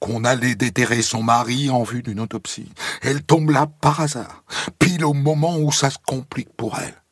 qu'on 0.00 0.24
allait 0.24 0.54
déterrer 0.54 1.02
son 1.02 1.22
mari 1.22 1.70
en 1.70 1.82
vue 1.82 2.02
d'une 2.02 2.20
autopsie. 2.20 2.72
Elle 3.02 3.22
tombe 3.22 3.50
là 3.50 3.66
par 3.66 4.00
hasard, 4.00 4.44
pile 4.78 5.04
au 5.04 5.14
moment 5.14 5.58
où 5.58 5.72
ça 5.72 5.90
se 5.90 5.98
complique 6.06 6.52
pour 6.56 6.78
elle. 6.78 7.02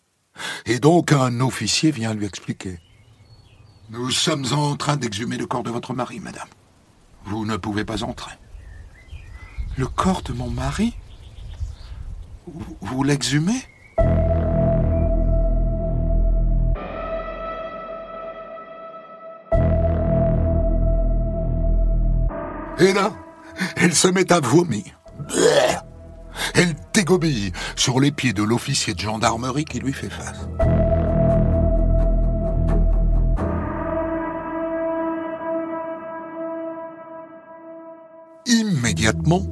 Et 0.67 0.79
donc 0.79 1.13
un 1.13 1.41
officier 1.41 1.91
vient 1.91 2.15
lui 2.15 2.27
expliquer. 2.27 2.79
Nous 3.91 4.11
sommes 4.11 4.47
en 4.53 4.77
train 4.77 4.97
d'exhumer 4.97 5.37
le 5.37 5.47
corps 5.47 5.63
de 5.63 5.71
votre 5.71 5.95
mari, 5.95 6.19
madame. 6.19 6.49
Vous 7.25 7.45
ne 7.45 7.57
pouvez 7.57 7.85
pas 7.85 8.03
entrer. 8.03 8.33
Le 9.77 9.87
corps 9.87 10.23
de 10.23 10.33
mon 10.33 10.51
mari? 10.51 10.95
Vous, 12.81 13.03
l'exhumez? 13.03 13.63
Et 22.78 22.92
là, 22.92 23.12
elle 23.76 23.95
se 23.95 24.09
met 24.09 24.33
à 24.33 24.40
vomir. 24.40 24.85
Elle 26.54 26.75
dégobille 26.92 27.52
sur 27.75 28.00
les 28.00 28.12
pieds 28.12 28.33
de 28.33 28.42
l'officier 28.42 28.95
de 28.95 29.00
gendarmerie 29.00 29.64
qui 29.64 29.80
lui 29.80 29.92
fait 29.92 30.11
face. 30.11 30.47
Immédiatement, 38.47 39.42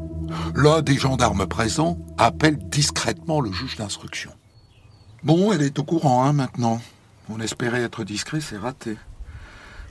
l'un 0.54 0.82
des 0.82 0.96
gendarmes 0.96 1.46
présents 1.46 1.98
appelle 2.18 2.58
discrètement 2.68 3.40
le 3.40 3.50
juge 3.50 3.76
d'instruction. 3.76 4.32
Bon, 5.22 5.52
elle 5.52 5.62
est 5.62 5.78
au 5.78 5.84
courant, 5.84 6.24
hein, 6.24 6.32
maintenant. 6.32 6.80
On 7.28 7.40
espérait 7.40 7.82
être 7.82 8.04
discret, 8.04 8.40
c'est 8.40 8.58
raté. 8.58 8.96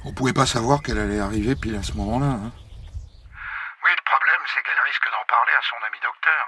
On 0.05 0.13
pouvait 0.13 0.33
pas 0.33 0.45
savoir 0.45 0.81
qu'elle 0.83 0.99
allait 0.99 1.19
arriver 1.19 1.55
pile 1.55 1.75
à 1.75 1.83
ce 1.83 1.93
moment-là. 1.93 2.37
Hein. 2.37 2.51
Oui, 3.83 3.91
le 3.91 4.05
problème, 4.05 4.43
c'est 4.53 4.61
qu'elle 4.63 4.83
risque 4.87 5.09
d'en 5.11 5.25
parler 5.27 5.51
à 5.57 5.63
son 5.67 5.79
ami 5.83 5.99
docteur. 5.99 6.43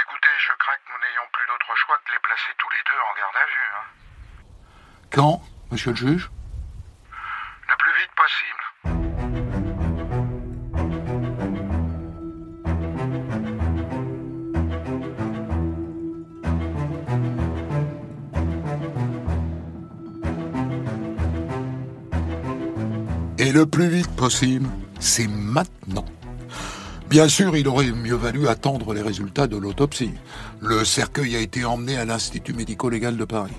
Écoutez, 0.00 0.34
je 0.40 0.52
crains 0.58 0.78
que 0.82 0.88
nous 0.90 1.00
n'ayons 1.04 1.28
plus 1.30 1.46
d'autre 1.46 1.70
choix 1.90 1.98
que 2.04 2.10
de 2.10 2.14
les 2.14 2.20
placer 2.22 2.52
tous 2.58 2.70
les 2.70 2.82
deux 2.86 3.00
en 3.08 3.14
garde 3.18 3.36
à 3.36 3.46
vue. 3.46 3.68
Hein. 3.74 3.86
Quand, 5.10 5.42
monsieur 5.72 5.90
le 5.90 5.96
juge? 5.96 6.30
Le 7.68 7.76
plus 7.78 7.92
vite 8.00 8.14
possible. 8.16 8.64
Et 23.38 23.52
le 23.52 23.66
plus 23.66 23.88
vite 23.88 24.16
possible, 24.16 24.68
c'est 25.00 25.26
maintenant. 25.26 26.04
Bien 27.10 27.28
sûr, 27.28 27.56
il 27.56 27.66
aurait 27.66 27.90
mieux 27.90 28.14
valu 28.14 28.46
attendre 28.46 28.94
les 28.94 29.02
résultats 29.02 29.48
de 29.48 29.56
l'autopsie. 29.56 30.12
Le 30.60 30.84
cercueil 30.84 31.34
a 31.34 31.40
été 31.40 31.64
emmené 31.64 31.96
à 31.96 32.04
l'Institut 32.04 32.52
médico-légal 32.52 33.16
de 33.16 33.24
Paris. 33.24 33.56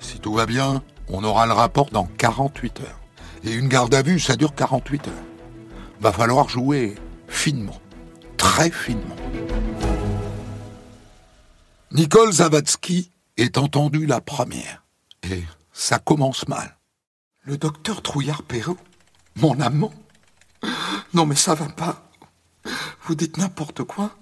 Si 0.00 0.18
tout 0.18 0.34
va 0.34 0.44
bien, 0.44 0.82
on 1.08 1.24
aura 1.24 1.46
le 1.46 1.54
rapport 1.54 1.88
dans 1.88 2.04
48 2.04 2.80
heures. 2.80 3.00
Et 3.44 3.54
une 3.54 3.68
garde 3.68 3.94
à 3.94 4.02
vue, 4.02 4.20
ça 4.20 4.36
dure 4.36 4.54
48 4.54 5.08
heures. 5.08 5.14
Va 6.02 6.12
falloir 6.12 6.50
jouer 6.50 6.94
finement. 7.26 7.80
Très 8.36 8.70
finement. 8.70 9.16
Nicole 11.92 12.32
Zavatsky 12.32 13.12
est 13.38 13.56
entendue 13.56 14.04
la 14.04 14.20
première. 14.20 14.84
Et 15.22 15.42
ça 15.72 15.98
commence 16.00 16.46
mal. 16.48 16.76
Le 17.44 17.56
docteur 17.56 18.02
Trouillard-Perrault 18.02 18.76
Mon 19.36 19.58
amant 19.58 19.94
Non 21.14 21.24
mais 21.24 21.34
ça 21.34 21.54
va 21.54 21.70
pas. 21.70 22.09
Vous 23.04 23.14
dites 23.14 23.38
n'importe 23.38 23.82
quoi. 23.84 24.16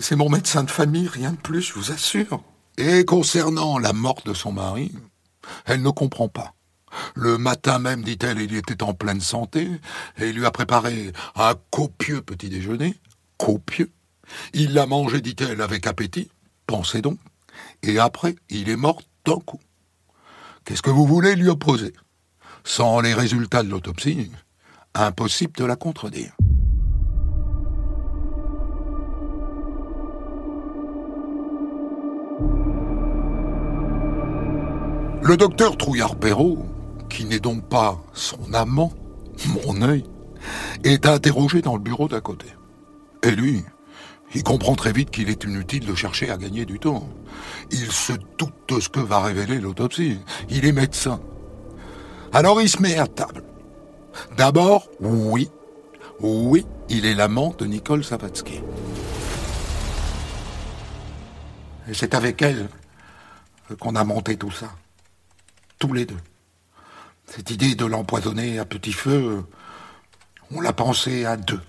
C'est 0.00 0.16
mon 0.16 0.30
médecin 0.30 0.64
de 0.64 0.70
famille, 0.70 1.08
rien 1.08 1.32
de 1.32 1.36
plus, 1.36 1.62
je 1.62 1.74
vous 1.74 1.92
assure. 1.92 2.42
Et 2.78 3.04
concernant 3.04 3.78
la 3.78 3.92
mort 3.92 4.20
de 4.24 4.34
son 4.34 4.52
mari, 4.52 4.92
elle 5.64 5.82
ne 5.82 5.90
comprend 5.90 6.28
pas. 6.28 6.54
Le 7.14 7.36
matin 7.36 7.78
même, 7.78 8.02
dit-elle, 8.02 8.40
il 8.40 8.54
était 8.54 8.82
en 8.82 8.94
pleine 8.94 9.20
santé, 9.20 9.68
et 10.18 10.28
il 10.28 10.36
lui 10.36 10.46
a 10.46 10.50
préparé 10.50 11.12
un 11.34 11.54
copieux 11.70 12.22
petit 12.22 12.48
déjeuner. 12.48 12.98
Copieux. 13.38 13.90
Il 14.54 14.72
l'a 14.72 14.86
mangé, 14.86 15.20
dit-elle, 15.20 15.60
avec 15.60 15.86
appétit. 15.86 16.30
Pensez 16.66 17.02
donc. 17.02 17.18
Et 17.82 17.98
après, 17.98 18.36
il 18.48 18.68
est 18.68 18.76
mort 18.76 19.02
d'un 19.24 19.38
coup. 19.40 19.60
Qu'est-ce 20.64 20.82
que 20.82 20.90
vous 20.90 21.06
voulez 21.06 21.36
lui 21.36 21.48
opposer? 21.48 21.92
Sans 22.64 23.00
les 23.00 23.14
résultats 23.14 23.62
de 23.62 23.68
l'autopsie, 23.68 24.30
impossible 24.94 25.52
de 25.52 25.64
la 25.64 25.76
contredire. 25.76 26.32
Le 35.26 35.36
docteur 35.36 35.76
Trouillard-Perrault, 35.76 36.64
qui 37.10 37.24
n'est 37.24 37.40
donc 37.40 37.68
pas 37.68 38.00
son 38.12 38.54
amant, 38.54 38.92
mon 39.64 39.82
œil, 39.82 40.04
est 40.84 41.04
interrogé 41.04 41.62
dans 41.62 41.74
le 41.74 41.82
bureau 41.82 42.06
d'à 42.06 42.20
côté. 42.20 42.46
Et 43.24 43.32
lui, 43.32 43.64
il 44.36 44.44
comprend 44.44 44.76
très 44.76 44.92
vite 44.92 45.10
qu'il 45.10 45.28
est 45.28 45.42
inutile 45.42 45.84
de 45.84 45.96
chercher 45.96 46.30
à 46.30 46.36
gagner 46.36 46.64
du 46.64 46.78
temps. 46.78 47.08
Il 47.72 47.90
se 47.90 48.12
doute 48.38 48.54
de 48.68 48.78
ce 48.78 48.88
que 48.88 49.00
va 49.00 49.20
révéler 49.20 49.58
l'autopsie. 49.58 50.20
Il 50.48 50.64
est 50.64 50.70
médecin. 50.70 51.20
Alors 52.32 52.62
il 52.62 52.68
se 52.68 52.80
met 52.80 52.96
à 52.96 53.08
table. 53.08 53.42
D'abord, 54.36 54.86
oui, 55.00 55.50
oui, 56.20 56.64
il 56.88 57.04
est 57.04 57.14
l'amant 57.14 57.52
de 57.58 57.64
Nicole 57.64 58.04
Savatsky. 58.04 58.60
Et 61.88 61.94
c'est 61.94 62.14
avec 62.14 62.42
elle 62.42 62.68
qu'on 63.80 63.96
a 63.96 64.04
monté 64.04 64.36
tout 64.36 64.52
ça. 64.52 64.70
Tous 65.78 65.92
les 65.92 66.06
deux. 66.06 66.20
Cette 67.26 67.50
idée 67.50 67.74
de 67.74 67.84
l'empoisonner 67.84 68.58
à 68.58 68.64
petit 68.64 68.92
feu, 68.92 69.44
on 70.50 70.60
l'a 70.60 70.72
pensé 70.72 71.24
à 71.24 71.36
deux. 71.36 71.60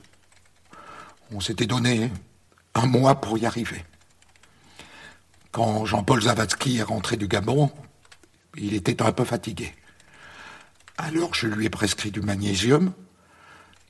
On 1.32 1.40
s'était 1.40 1.66
donné 1.66 2.12
un 2.74 2.86
mois 2.86 3.20
pour 3.20 3.38
y 3.38 3.46
arriver. 3.46 3.84
Quand 5.52 5.86
Jean-Paul 5.86 6.22
Zavatsky 6.22 6.78
est 6.78 6.84
rentré 6.84 7.18
du 7.18 7.28
Gabon, 7.28 7.72
il 8.56 8.76
était 8.76 9.02
un 9.02 9.12
peu 9.12 9.26
fatigué. 9.26 9.76
Alors 10.98 11.34
je 11.34 11.48
lui 11.48 11.66
ai 11.66 11.70
prescrit 11.70 12.12
du 12.12 12.22
magnésium, 12.22 12.94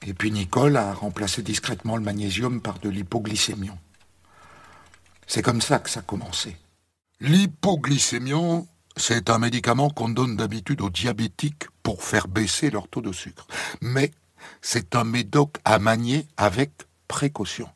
et 0.06 0.14
puis 0.14 0.32
Nicole 0.32 0.78
a 0.78 0.94
remplacé 0.94 1.42
discrètement 1.42 1.96
le 1.96 2.04
magnésium 2.04 2.62
par 2.62 2.80
de 2.80 2.90
l'hypoglycémion. 2.90 3.78
C'est 5.28 5.42
comme 5.42 5.62
ça 5.62 5.80
que 5.80 5.90
ça 5.90 6.00
a 6.00 6.04
commencé. 6.04 6.58
L'hypoglycémiant, 7.20 8.68
c'est 8.98 9.30
un 9.30 9.38
médicament 9.38 9.90
qu'on 9.90 10.10
donne 10.10 10.36
d'habitude 10.36 10.82
aux 10.82 10.90
diabétiques 10.90 11.68
pour 11.84 12.04
faire 12.04 12.28
baisser 12.28 12.70
leur 12.70 12.88
taux 12.88 13.02
de 13.02 13.12
sucre. 13.12 13.48
Mais 13.82 14.12
c'est 14.62 14.96
un 14.96 15.04
médoc 15.04 15.58
à 15.66 15.80
manier 15.80 16.28
avec 16.36 16.72
précaution. 17.08 17.70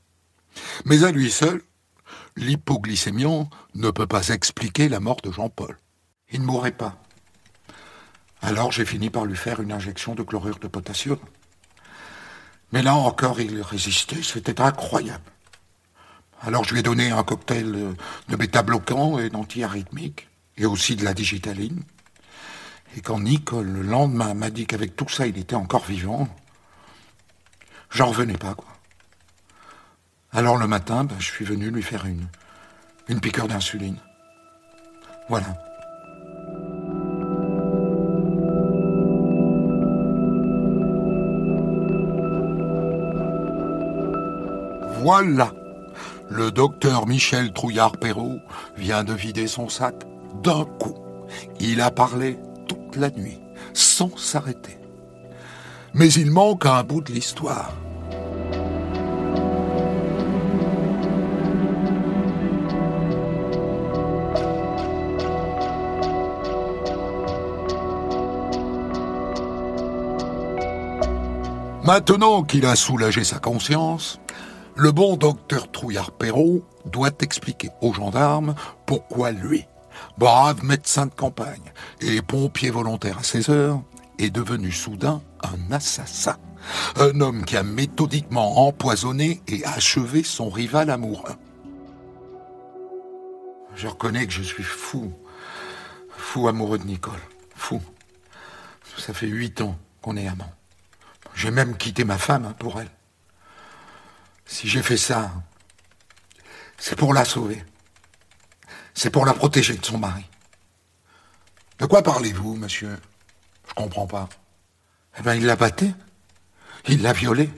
Mais 0.85 1.03
à 1.03 1.11
lui 1.11 1.31
seul, 1.31 1.61
l'hypoglycémiant 2.35 3.49
ne 3.75 3.91
peut 3.91 4.07
pas 4.07 4.29
expliquer 4.29 4.89
la 4.89 4.99
mort 4.99 5.21
de 5.23 5.31
Jean-Paul. 5.31 5.77
Il 6.31 6.41
ne 6.41 6.45
mourrait 6.45 6.71
pas. 6.71 6.97
Alors 8.41 8.71
j'ai 8.71 8.85
fini 8.85 9.09
par 9.09 9.25
lui 9.25 9.37
faire 9.37 9.59
une 9.59 9.71
injection 9.71 10.15
de 10.15 10.23
chlorure 10.23 10.59
de 10.59 10.67
potassium. 10.67 11.19
Mais 12.71 12.81
là 12.81 12.95
encore, 12.95 13.39
il 13.39 13.61
résistait, 13.61 14.23
c'était 14.23 14.61
incroyable. 14.61 15.23
Alors 16.41 16.63
je 16.63 16.73
lui 16.73 16.79
ai 16.79 16.83
donné 16.83 17.11
un 17.11 17.23
cocktail 17.23 17.95
de 18.29 18.35
bêta-bloquant 18.35 19.19
et 19.19 19.29
d'antiarythmique, 19.29 20.27
et 20.57 20.65
aussi 20.65 20.95
de 20.95 21.03
la 21.03 21.13
digitaline. 21.13 21.83
Et 22.95 23.01
quand 23.01 23.19
Nicole, 23.19 23.67
le 23.67 23.81
lendemain, 23.81 24.33
m'a 24.33 24.49
dit 24.49 24.65
qu'avec 24.65 24.95
tout 24.95 25.09
ça, 25.09 25.27
il 25.27 25.37
était 25.37 25.55
encore 25.55 25.85
vivant, 25.85 26.27
j'en 27.89 28.07
revenais 28.07 28.37
pas, 28.37 28.53
quoi. 28.53 28.67
Alors 30.33 30.57
le 30.57 30.67
matin, 30.67 31.03
ben, 31.03 31.15
je 31.19 31.25
suis 31.25 31.45
venu 31.45 31.71
lui 31.71 31.83
faire 31.83 32.05
une, 32.05 32.27
une 33.09 33.19
d'insuline. 33.19 33.97
Voilà. 35.27 35.57
Voilà. 45.01 45.51
Le 46.29 46.51
docteur 46.51 47.07
Michel 47.07 47.51
Trouillard-Perrault 47.51 48.39
vient 48.77 49.03
de 49.03 49.13
vider 49.13 49.47
son 49.47 49.67
sac 49.67 49.95
d'un 50.43 50.65
coup. 50.65 50.95
Il 51.59 51.81
a 51.81 51.91
parlé 51.91 52.39
toute 52.67 52.95
la 52.95 53.09
nuit, 53.09 53.39
sans 53.73 54.15
s'arrêter. 54.17 54.77
Mais 55.93 56.11
il 56.13 56.31
manque 56.31 56.65
un 56.65 56.83
bout 56.83 57.01
de 57.01 57.11
l'histoire. 57.11 57.73
Maintenant 71.83 72.43
qu'il 72.43 72.65
a 72.67 72.75
soulagé 72.75 73.23
sa 73.23 73.39
conscience, 73.39 74.19
le 74.75 74.91
bon 74.91 75.17
docteur 75.17 75.69
Trouillard-Perrault 75.71 76.61
doit 76.85 77.11
expliquer 77.19 77.69
aux 77.81 77.93
gendarmes 77.93 78.55
pourquoi 78.85 79.31
lui, 79.31 79.65
brave 80.17 80.63
médecin 80.63 81.05
de 81.05 81.13
campagne 81.13 81.71
et 81.99 82.21
pompier 82.21 82.69
volontaire 82.69 83.19
à 83.19 83.23
16 83.23 83.49
heures, 83.49 83.81
est 84.19 84.29
devenu 84.29 84.71
soudain 84.71 85.21
un 85.43 85.71
assassin. 85.73 86.37
Un 86.97 87.21
homme 87.21 87.43
qui 87.43 87.57
a 87.57 87.63
méthodiquement 87.63 88.67
empoisonné 88.67 89.41
et 89.47 89.65
achevé 89.65 90.23
son 90.23 90.49
rival 90.49 90.91
amoureux. 90.91 91.35
Je 93.75 93.87
reconnais 93.87 94.27
que 94.27 94.33
je 94.33 94.43
suis 94.43 94.63
fou, 94.63 95.11
fou 96.15 96.47
amoureux 96.47 96.77
de 96.77 96.85
Nicole, 96.85 97.19
fou. 97.55 97.81
Ça 98.97 99.13
fait 99.13 99.27
huit 99.27 99.61
ans 99.61 99.77
qu'on 100.01 100.17
est 100.17 100.27
amants. 100.27 100.53
J'ai 101.33 101.49
même 101.49 101.77
quitté 101.77 102.03
ma 102.03 102.17
femme 102.17 102.45
hein, 102.45 102.55
pour 102.59 102.79
elle. 102.79 102.91
Si 104.45 104.67
j'ai 104.67 104.83
fait 104.83 104.97
ça, 104.97 105.31
c'est 106.77 106.97
pour 106.97 107.13
la 107.13 107.25
sauver. 107.25 107.63
C'est 108.93 109.09
pour 109.09 109.25
la 109.25 109.33
protéger 109.33 109.75
de 109.75 109.85
son 109.85 109.97
mari. 109.97 110.25
De 111.79 111.85
quoi 111.85 112.03
parlez-vous, 112.03 112.55
monsieur? 112.55 112.97
Je 113.67 113.73
comprends 113.73 114.07
pas. 114.07 114.29
Eh 115.19 115.23
bien, 115.23 115.35
il 115.35 115.45
l'a 115.45 115.55
batté. 115.55 115.91
Il 116.87 117.01
l'a 117.01 117.13
violée. 117.13 117.49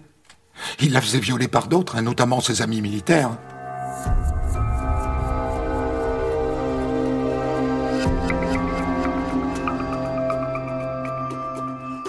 Il 0.79 0.93
la 0.93 1.01
faisait 1.01 1.19
violer 1.19 1.47
par 1.47 1.67
d'autres, 1.67 1.95
hein, 1.95 2.01
notamment 2.01 2.41
ses 2.41 2.61
amis 2.61 2.81
militaires. 2.81 3.37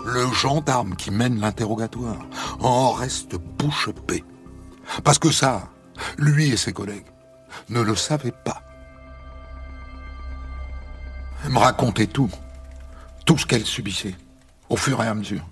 Le 0.04 0.32
gendarme 0.32 0.94
qui 0.96 1.10
mène 1.10 1.40
l'interrogatoire 1.40 2.18
en 2.60 2.92
reste 2.92 3.34
bouche 3.34 3.88
bée. 4.06 4.24
Parce 5.02 5.18
que 5.18 5.30
ça, 5.30 5.68
lui 6.18 6.50
et 6.50 6.56
ses 6.56 6.72
collègues 6.72 7.06
ne 7.70 7.80
le 7.80 7.96
savaient 7.96 8.32
pas. 8.44 8.63
Me 11.54 11.60
racontait 11.60 12.08
tout, 12.08 12.32
tout 13.24 13.38
ce 13.38 13.46
qu'elle 13.46 13.64
subissait, 13.64 14.16
au 14.68 14.76
fur 14.76 15.00
et 15.04 15.06
à 15.06 15.14
mesure. 15.14 15.46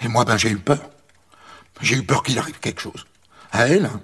Et 0.00 0.06
moi, 0.06 0.24
ben, 0.24 0.36
j'ai 0.36 0.50
eu 0.50 0.56
peur. 0.58 0.88
J'ai 1.80 1.96
eu 1.96 2.04
peur 2.04 2.22
qu'il 2.22 2.38
arrive 2.38 2.60
quelque 2.60 2.80
chose. 2.80 3.04
À 3.50 3.66
elle, 3.66 3.86
hein. 3.86 4.00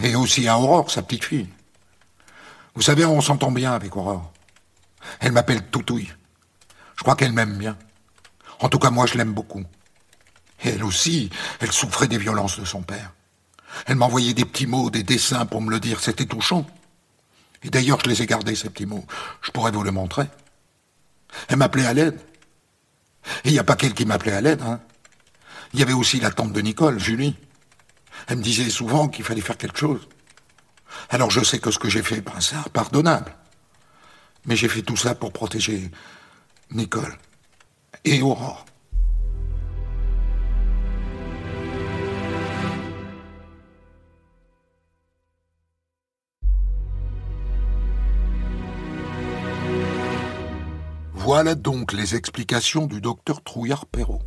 et 0.00 0.16
aussi 0.16 0.48
à 0.48 0.58
Aurore, 0.58 0.90
sa 0.90 1.02
petite 1.02 1.22
fille. 1.22 1.48
Vous 2.74 2.82
savez, 2.82 3.04
on 3.04 3.20
s'entend 3.20 3.52
bien 3.52 3.72
avec 3.72 3.96
Aurore. 3.96 4.32
Elle 5.20 5.30
m'appelle 5.30 5.64
Toutouille. 5.70 6.12
Je 6.96 7.02
crois 7.04 7.14
qu'elle 7.14 7.32
m'aime 7.32 7.56
bien. 7.56 7.78
En 8.58 8.68
tout 8.68 8.80
cas, 8.80 8.90
moi, 8.90 9.06
je 9.06 9.16
l'aime 9.16 9.32
beaucoup. 9.32 9.62
Et 10.64 10.70
elle 10.70 10.82
aussi, 10.82 11.30
elle 11.60 11.70
souffrait 11.70 12.08
des 12.08 12.18
violences 12.18 12.58
de 12.58 12.64
son 12.64 12.82
père. 12.82 13.12
Elle 13.86 13.94
m'envoyait 13.94 14.34
des 14.34 14.44
petits 14.44 14.66
mots, 14.66 14.90
des 14.90 15.04
dessins 15.04 15.46
pour 15.46 15.62
me 15.62 15.70
le 15.70 15.78
dire. 15.78 16.00
C'était 16.00 16.26
touchant. 16.26 16.66
Et 17.66 17.70
d'ailleurs, 17.70 17.98
je 18.00 18.08
les 18.08 18.22
ai 18.22 18.26
gardés, 18.26 18.54
ces 18.54 18.70
petits 18.70 18.86
mots. 18.86 19.04
Je 19.42 19.50
pourrais 19.50 19.72
vous 19.72 19.82
les 19.82 19.90
montrer. 19.90 20.26
Elle 21.48 21.56
m'appelait 21.56 21.86
à 21.86 21.92
l'aide. 21.92 22.18
Et 23.44 23.48
il 23.48 23.52
n'y 23.52 23.58
a 23.58 23.64
pas 23.64 23.74
qu'elle 23.74 23.92
qui 23.92 24.06
m'appelait 24.06 24.32
à 24.32 24.40
l'aide. 24.40 24.62
Hein. 24.62 24.80
Il 25.74 25.80
y 25.80 25.82
avait 25.82 25.92
aussi 25.92 26.20
la 26.20 26.30
tante 26.30 26.52
de 26.52 26.60
Nicole, 26.60 27.00
Julie. 27.00 27.34
Elle 28.28 28.38
me 28.38 28.42
disait 28.42 28.70
souvent 28.70 29.08
qu'il 29.08 29.24
fallait 29.24 29.40
faire 29.40 29.58
quelque 29.58 29.78
chose. 29.78 30.08
Alors 31.10 31.30
je 31.30 31.42
sais 31.42 31.58
que 31.58 31.72
ce 31.72 31.78
que 31.80 31.88
j'ai 31.88 32.04
fait, 32.04 32.20
ben, 32.20 32.40
c'est 32.40 32.54
impardonnable. 32.54 33.34
Mais 34.46 34.54
j'ai 34.54 34.68
fait 34.68 34.82
tout 34.82 34.96
ça 34.96 35.16
pour 35.16 35.32
protéger 35.32 35.90
Nicole 36.70 37.18
et 38.04 38.22
Aurore. 38.22 38.64
Voilà 51.26 51.56
donc 51.56 51.92
les 51.92 52.14
explications 52.14 52.86
du 52.86 53.00
docteur 53.00 53.42
Trouillard-Perrault. 53.42 54.22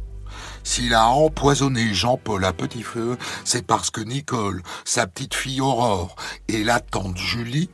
S'il 0.65 0.93
a 0.93 1.07
empoisonné 1.07 1.93
Jean-Paul 1.93 2.43
à 2.43 2.51
petit 2.51 2.83
feu, 2.83 3.17
c'est 3.45 3.65
parce 3.65 3.89
que 3.89 4.01
Nicole, 4.01 4.62
sa 4.83 5.07
petite 5.07 5.33
fille 5.33 5.62
Aurore 5.62 6.17
et 6.49 6.62
la 6.62 6.81
tante 6.81 7.15
Julie 7.15 7.69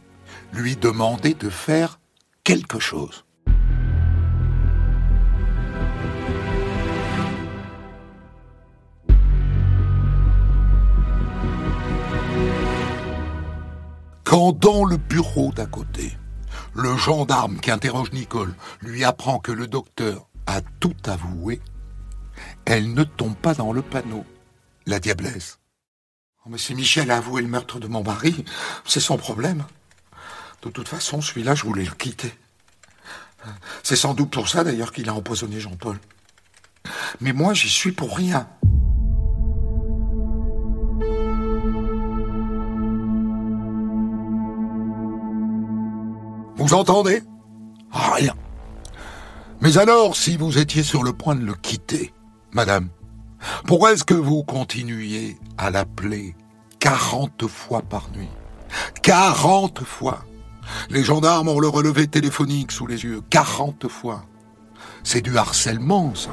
lui 0.54 0.76
demandaient 0.76 1.34
de 1.34 1.50
faire 1.50 2.00
quelque 2.44 2.78
chose. 2.78 3.26
Quand 14.24 14.52
dans 14.52 14.86
le 14.86 14.98
bureau 14.98 15.52
d'à 15.52 15.66
côté, 15.66 16.16
le 16.76 16.98
gendarme 16.98 17.60
qui 17.60 17.72
interroge 17.72 18.12
Nicole 18.12 18.54
lui 18.82 19.04
apprend 19.04 19.40
que 19.40 19.52
le 19.52 19.68
docteur 19.68 20.28
a 20.46 20.62
tout 20.80 20.96
avoué. 21.06 21.62
Elle 22.66 22.94
ne 22.94 23.04
tombe 23.04 23.36
pas 23.36 23.54
dans 23.54 23.72
le 23.72 23.82
panneau, 23.82 24.26
la 24.86 25.00
diablesse. 25.00 25.60
Oh, 26.46 26.50
mais 26.50 26.58
si 26.58 26.76
Michel 26.76 27.10
a 27.12 27.18
avoué 27.18 27.42
le 27.42 27.48
meurtre 27.48 27.80
de 27.80 27.88
mon 27.88 28.04
mari, 28.04 28.44
c'est 28.86 29.00
son 29.00 29.18
problème. 29.18 29.64
De 30.64 30.70
toute 30.70 30.90
façon, 30.90 31.22
celui-là, 31.22 31.56
je 31.56 31.64
voulais 31.64 31.86
le 31.86 31.92
quitter. 31.92 32.34
C'est 33.84 33.96
sans 33.96 34.14
doute 34.14 34.32
pour 34.32 34.50
ça 34.50 34.64
d'ailleurs 34.64 34.92
qu'il 34.92 35.08
a 35.08 35.14
empoisonné 35.14 35.60
Jean-Paul. 35.60 36.00
Mais 37.22 37.32
moi, 37.32 37.54
j'y 37.54 37.70
suis 37.70 37.92
pour 37.94 38.18
rien. 38.18 38.50
Vous 46.66 46.74
entendez? 46.74 47.22
Rien. 47.92 48.34
Mais 49.62 49.78
alors, 49.78 50.16
si 50.16 50.36
vous 50.36 50.58
étiez 50.58 50.82
sur 50.82 51.04
le 51.04 51.14
point 51.14 51.36
de 51.36 51.46
le 51.46 51.54
quitter, 51.54 52.12
madame, 52.54 52.90
pourquoi 53.68 53.94
est-ce 53.94 54.04
que 54.04 54.16
vous 54.16 54.42
continuiez 54.42 55.38
à 55.60 55.70
l'appeler 55.70 56.36
40 56.80 57.46
fois 57.46 57.84
par 57.84 58.10
nuit? 58.16 58.32
40 59.04 59.84
fois 59.84 60.26
Les 60.90 61.04
gendarmes 61.04 61.50
ont 61.50 61.60
le 61.60 61.68
relevé 61.68 62.08
téléphonique 62.08 62.72
sous 62.72 62.88
les 62.88 63.04
yeux. 63.04 63.22
40 63.30 63.88
fois. 63.88 64.26
C'est 65.04 65.22
du 65.22 65.38
harcèlement, 65.38 66.16
ça. 66.16 66.32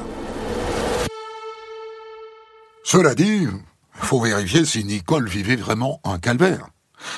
Cela 2.84 3.14
dit, 3.14 3.42
il 3.42 3.50
faut 3.92 4.22
vérifier 4.22 4.64
si 4.64 4.82
Nicole 4.82 5.28
vivait 5.28 5.56
vraiment 5.56 6.00
un 6.04 6.18
calvaire. 6.18 6.68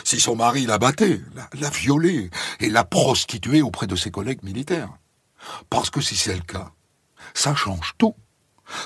Si 0.05 0.21
son 0.21 0.37
mari 0.37 0.67
la 0.67 0.79
battait, 0.79 1.21
la, 1.35 1.49
la 1.59 1.71
violait 1.71 2.31
et 2.61 2.71
la 2.71 2.85
prostituait 2.85 3.63
auprès 3.63 3.87
de 3.87 3.97
ses 3.97 4.11
collègues 4.11 4.43
militaires. 4.43 4.91
Parce 5.71 5.91
que 5.91 6.01
si 6.01 6.17
c'est 6.17 6.35
le 6.35 6.43
cas, 6.43 6.73
ça 7.35 7.55
change 7.55 7.95
tout. 7.99 8.15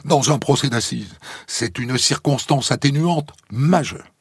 Dans 0.05 0.33
un 0.33 0.39
procès 0.39 0.69
d'assises, 0.69 1.17
c'est 1.47 1.79
une 1.79 1.99
circonstance 1.99 2.73
atténuante 2.73 3.33
majeure. 3.51 4.13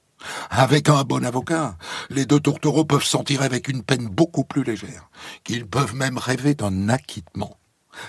Avec 0.50 0.90
un 0.90 1.04
bon 1.04 1.26
avocat, 1.26 1.78
les 2.10 2.26
deux 2.26 2.40
tourtereaux 2.40 2.86
peuvent 2.86 3.04
s'en 3.04 3.24
tirer 3.24 3.46
avec 3.46 3.68
une 3.68 3.84
peine 3.84 4.08
beaucoup 4.08 4.44
plus 4.44 4.64
légère, 4.64 5.10
qu'ils 5.44 5.68
peuvent 5.68 5.96
même 5.96 6.18
rêver 6.18 6.56
d'un 6.56 6.90
acquittement. 6.90 7.58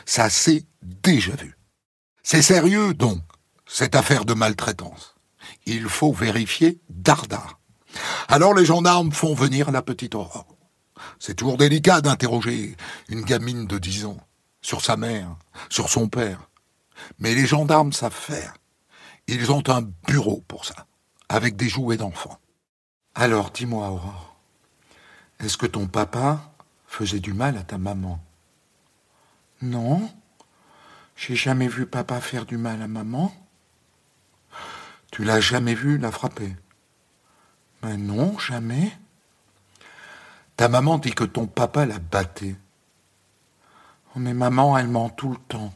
Ça 0.07 0.31
s'est 0.31 0.65
déjà 0.83 1.35
vu. 1.37 1.57
C'est 2.23 2.43
sérieux 2.43 2.95
donc, 2.95 3.21
cette 3.67 3.95
affaire 3.95 4.25
de 4.25 4.35
maltraitance. 4.35 5.15
Il 5.67 5.89
faut 5.89 6.13
vérifier 6.13 6.81
dardard. 6.89 7.58
Alors 8.29 8.55
les 8.55 8.65
gendarmes 8.65 9.13
font 9.13 9.35
venir 9.35 9.71
la 9.71 9.83
petite 9.83 10.15
Aurore. 10.15 10.47
C'est 11.19 11.35
toujours 11.35 11.57
délicat 11.57 12.01
d'interroger 12.01 12.77
une 13.09 13.23
gamine 13.23 13.67
de 13.67 13.79
dix 13.79 14.05
ans 14.05 14.19
sur 14.61 14.85
sa 14.85 14.97
mère, 14.97 15.37
sur 15.69 15.89
son 15.89 16.09
père. 16.09 16.49
Mais 17.19 17.35
les 17.35 17.47
gendarmes 17.47 17.93
savent 17.93 18.13
faire. 18.13 18.55
Ils 19.29 19.53
ont 19.53 19.63
un 19.69 19.83
bureau 20.07 20.43
pour 20.49 20.65
ça, 20.65 20.87
avec 21.29 21.57
des 21.57 21.69
jouets 21.69 21.97
d'enfants. 21.97 22.39
Alors 23.15 23.51
dis-moi, 23.51 23.89
Aurore, 23.89 24.37
est-ce 25.41 25.57
que 25.57 25.67
ton 25.67 25.87
papa 25.87 26.53
faisait 26.87 27.21
du 27.21 27.33
mal 27.33 27.57
à 27.57 27.63
ta 27.63 27.79
maman? 27.79 28.21
Non, 29.61 30.11
j'ai 31.17 31.37
jamais 31.37 31.69
vu 31.69 31.87
papa 31.87 32.21
faire 32.21 32.47
du 32.47 32.57
mal 32.57 32.81
à 32.81 32.89
maman. 32.89 33.33
Tu 35.11 35.25
l'as 35.25 35.41
jamais 35.41 35.75
vu 35.75 35.99
la 35.99 36.13
frapper? 36.13 36.55
Mais 37.83 37.97
non, 37.97 38.39
jamais. 38.39 38.93
Ta 40.57 40.69
maman 40.69 40.99
dit 40.99 41.13
que 41.13 41.25
ton 41.25 41.47
papa 41.47 41.87
la 41.87 41.99
battait. 41.99 42.57
Oh, 44.15 44.19
mais 44.19 44.35
maman, 44.35 44.77
elle 44.77 44.89
ment 44.89 45.11
tout 45.11 45.31
le 45.31 45.37
temps. 45.37 45.73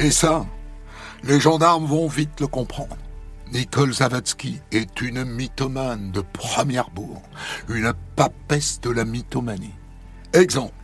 Et 0.00 0.12
ça, 0.12 0.46
les 1.24 1.40
gendarmes 1.40 1.86
vont 1.86 2.06
vite 2.06 2.40
le 2.40 2.46
comprendre. 2.46 2.96
Nicole 3.52 3.92
Zavatsky 3.92 4.60
est 4.70 5.00
une 5.00 5.24
mythomane 5.24 6.12
de 6.12 6.20
première 6.20 6.90
bourre, 6.90 7.22
une 7.68 7.92
papesse 8.14 8.80
de 8.80 8.90
la 8.90 9.04
mythomanie. 9.04 9.77
Exemple, 10.32 10.74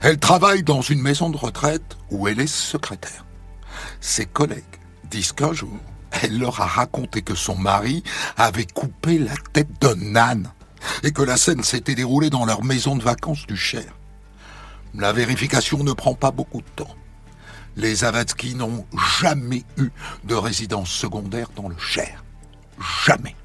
elle 0.00 0.18
travaille 0.18 0.62
dans 0.62 0.80
une 0.80 1.02
maison 1.02 1.30
de 1.30 1.36
retraite 1.36 1.96
où 2.10 2.26
elle 2.26 2.40
est 2.40 2.46
secrétaire. 2.46 3.24
Ses 4.00 4.26
collègues 4.26 4.64
disent 5.10 5.32
qu'un 5.32 5.52
jour, 5.52 5.78
elle 6.22 6.38
leur 6.38 6.60
a 6.60 6.66
raconté 6.66 7.22
que 7.22 7.34
son 7.34 7.56
mari 7.56 8.02
avait 8.36 8.66
coupé 8.66 9.18
la 9.18 9.34
tête 9.52 9.80
d'un 9.80 10.16
âne 10.16 10.50
et 11.02 11.12
que 11.12 11.22
la 11.22 11.36
scène 11.36 11.62
s'était 11.62 11.94
déroulée 11.94 12.30
dans 12.30 12.44
leur 12.44 12.64
maison 12.64 12.96
de 12.96 13.02
vacances 13.02 13.46
du 13.46 13.56
Cher. 13.56 13.94
La 14.94 15.12
vérification 15.12 15.84
ne 15.84 15.92
prend 15.92 16.14
pas 16.14 16.30
beaucoup 16.30 16.60
de 16.60 16.68
temps. 16.76 16.94
Les 17.76 17.96
Zavatsky 17.96 18.54
n'ont 18.54 18.86
jamais 19.20 19.64
eu 19.78 19.90
de 20.24 20.34
résidence 20.34 20.90
secondaire 20.90 21.48
dans 21.56 21.68
le 21.68 21.78
Cher. 21.78 22.24
Jamais. 23.06 23.36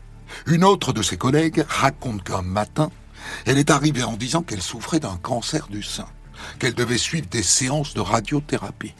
Une 0.46 0.64
autre 0.64 0.92
de 0.92 1.02
ses 1.02 1.18
collègues 1.18 1.64
raconte 1.70 2.24
qu'un 2.24 2.42
matin, 2.42 2.92
elle 3.46 3.58
est 3.58 3.72
arrivée 3.72 4.04
en 4.04 4.18
disant 4.18 4.42
qu'elle 4.42 4.62
souffrait 4.62 5.00
d'un 5.00 5.18
cancer 5.18 5.68
du 5.68 5.84
sein, 5.84 6.08
qu'elle 6.60 6.74
devait 6.76 6.98
suivre 6.98 7.28
des 7.28 7.44
séances 7.44 7.94
de 7.94 8.02
radiothérapie. 8.02 8.94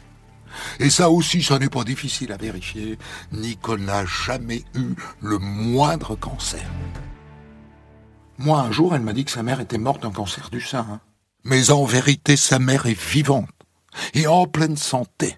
Et 0.80 0.90
ça 0.90 1.10
aussi, 1.10 1.42
ça 1.42 1.58
n'est 1.58 1.68
pas 1.68 1.84
difficile 1.84 2.32
à 2.32 2.36
vérifier. 2.36 2.98
Nicole 3.32 3.82
n'a 3.82 4.04
jamais 4.04 4.64
eu 4.74 4.94
le 5.20 5.38
moindre 5.38 6.16
cancer. 6.16 6.68
Moi, 8.38 8.60
un 8.60 8.70
jour, 8.70 8.94
elle 8.94 9.02
m'a 9.02 9.12
dit 9.12 9.24
que 9.24 9.30
sa 9.30 9.42
mère 9.42 9.60
était 9.60 9.78
morte 9.78 10.02
d'un 10.02 10.10
cancer 10.10 10.48
du 10.50 10.60
sein. 10.60 10.86
hein. 10.90 11.00
Mais 11.44 11.70
en 11.70 11.84
vérité, 11.84 12.36
sa 12.36 12.58
mère 12.58 12.86
est 12.86 12.98
vivante 12.98 13.48
et 14.14 14.26
en 14.26 14.46
pleine 14.46 14.76
santé. 14.76 15.36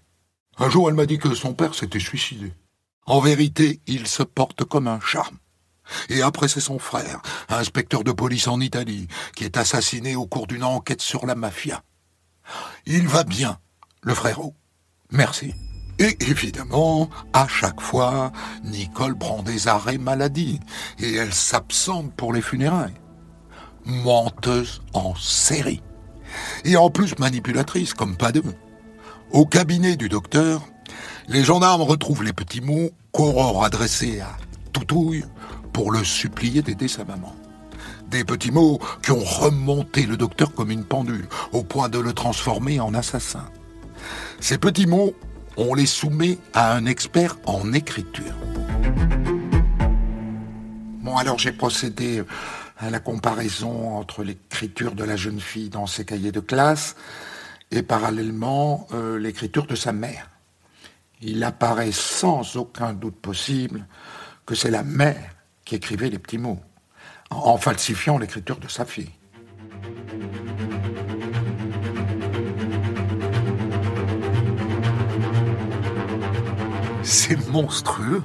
Un 0.59 0.68
jour, 0.68 0.88
elle 0.88 0.94
m'a 0.94 1.07
dit 1.07 1.18
que 1.18 1.35
son 1.35 1.55
père 1.55 1.74
s'était 1.74 2.00
suicidé. 2.00 2.53
En 3.07 3.20
vérité, 3.20 3.81
il 3.87 4.07
se 4.07 4.22
porte 4.22 4.64
comme 4.64 4.87
un 4.87 5.00
charme. 5.00 5.38
Et 6.09 6.22
après, 6.22 6.48
c'est 6.48 6.61
son 6.61 6.79
frère, 6.79 7.20
inspecteur 7.48 8.05
de 8.05 8.12
police 8.12 8.48
en 8.48 8.61
Italie, 8.61 9.09
qui 9.35 9.44
est 9.44 9.57
assassiné 9.57 10.16
au 10.16 10.26
cours 10.26 10.46
d'une 10.46 10.64
enquête 10.64 11.03
sur 11.03 11.26
la 11.26 11.35
mafia. 11.35 11.83
Il 12.87 13.09
va 13.09 13.24
bien, 13.24 13.59
le 14.03 14.14
frérot. 14.14 14.55
Merci. 15.11 15.55
Et 15.98 16.16
évidemment, 16.20 17.11
à 17.33 17.46
chaque 17.46 17.81
fois, 17.81 18.33
Nicole 18.64 19.18
prend 19.18 19.42
des 19.42 19.68
arrêts 19.68 19.98
maladie 19.98 20.59
et 20.98 21.14
elle 21.14 21.35
s'absente 21.35 22.14
pour 22.14 22.33
les 22.33 22.40
funérailles. 22.40 22.94
Menteuse 23.85 24.83
en 24.94 25.14
série. 25.14 25.83
Et 26.64 26.76
en 26.76 26.90
plus 26.90 27.18
manipulatrice, 27.18 27.92
comme 27.92 28.16
pas 28.16 28.33
deux. 28.33 28.42
Au 29.31 29.44
cabinet 29.44 29.96
du 29.96 30.09
docteur, 30.09 30.62
les 31.29 31.44
gendarmes 31.44 31.83
retrouvent 31.83 32.24
les 32.24 32.33
petits 32.33 32.61
mots 32.61 32.90
qu'Aurore 33.12 33.64
adressés 33.64 34.20
à 34.20 34.37
Toutouille 34.72 35.24
pour 35.72 35.92
le 35.92 36.04
supplier 36.04 36.62
d'aider 36.62 36.88
sa 36.88 37.04
maman. 37.04 37.35
Des 38.09 38.24
petits 38.24 38.50
mots 38.50 38.80
qui 39.02 39.12
ont 39.12 39.24
remonté 39.24 40.04
le 40.04 40.16
docteur 40.16 40.52
comme 40.52 40.70
une 40.70 40.85
pendule, 40.85 41.28
au 41.52 41.62
point 41.62 41.88
de 41.88 41.98
le 41.98 42.12
transformer 42.12 42.80
en 42.80 42.92
assassin. 42.94 43.46
Ces 44.40 44.59
petits 44.59 44.87
mots, 44.87 45.14
on 45.56 45.74
les 45.74 45.87
soumet 45.87 46.38
à 46.54 46.74
un 46.74 46.87
expert 46.87 47.37
en 47.46 47.72
écriture. 47.72 48.35
Bon, 51.00 51.16
alors 51.16 51.38
j'ai 51.38 51.52
procédé 51.52 52.22
à 52.78 52.90
la 52.90 52.98
comparaison 52.98 53.96
entre 53.96 54.24
l'écriture 54.24 54.94
de 54.94 55.04
la 55.04 55.16
jeune 55.16 55.40
fille 55.40 55.68
dans 55.68 55.87
ses 55.87 56.04
cahiers 56.04 56.33
de 56.33 56.40
classe 56.40 56.96
et 57.70 57.83
parallèlement 57.83 58.88
euh, 58.92 59.18
l'écriture 59.18 59.66
de 59.66 59.76
sa 59.76 59.92
mère. 59.92 60.30
Il 61.20 61.44
apparaît 61.44 61.92
sans 61.92 62.56
aucun 62.56 62.94
doute 62.94 63.16
possible 63.16 63.87
que 64.46 64.54
c'est 64.54 64.70
la 64.70 64.83
mère 64.83 65.37
écrivait 65.74 66.11
les 66.11 66.18
petits 66.18 66.38
mots, 66.38 66.61
en 67.30 67.56
falsifiant 67.56 68.18
l'écriture 68.18 68.59
de 68.59 68.68
sa 68.68 68.85
fille. 68.85 69.11
C'est 77.02 77.48
monstrueux. 77.48 78.22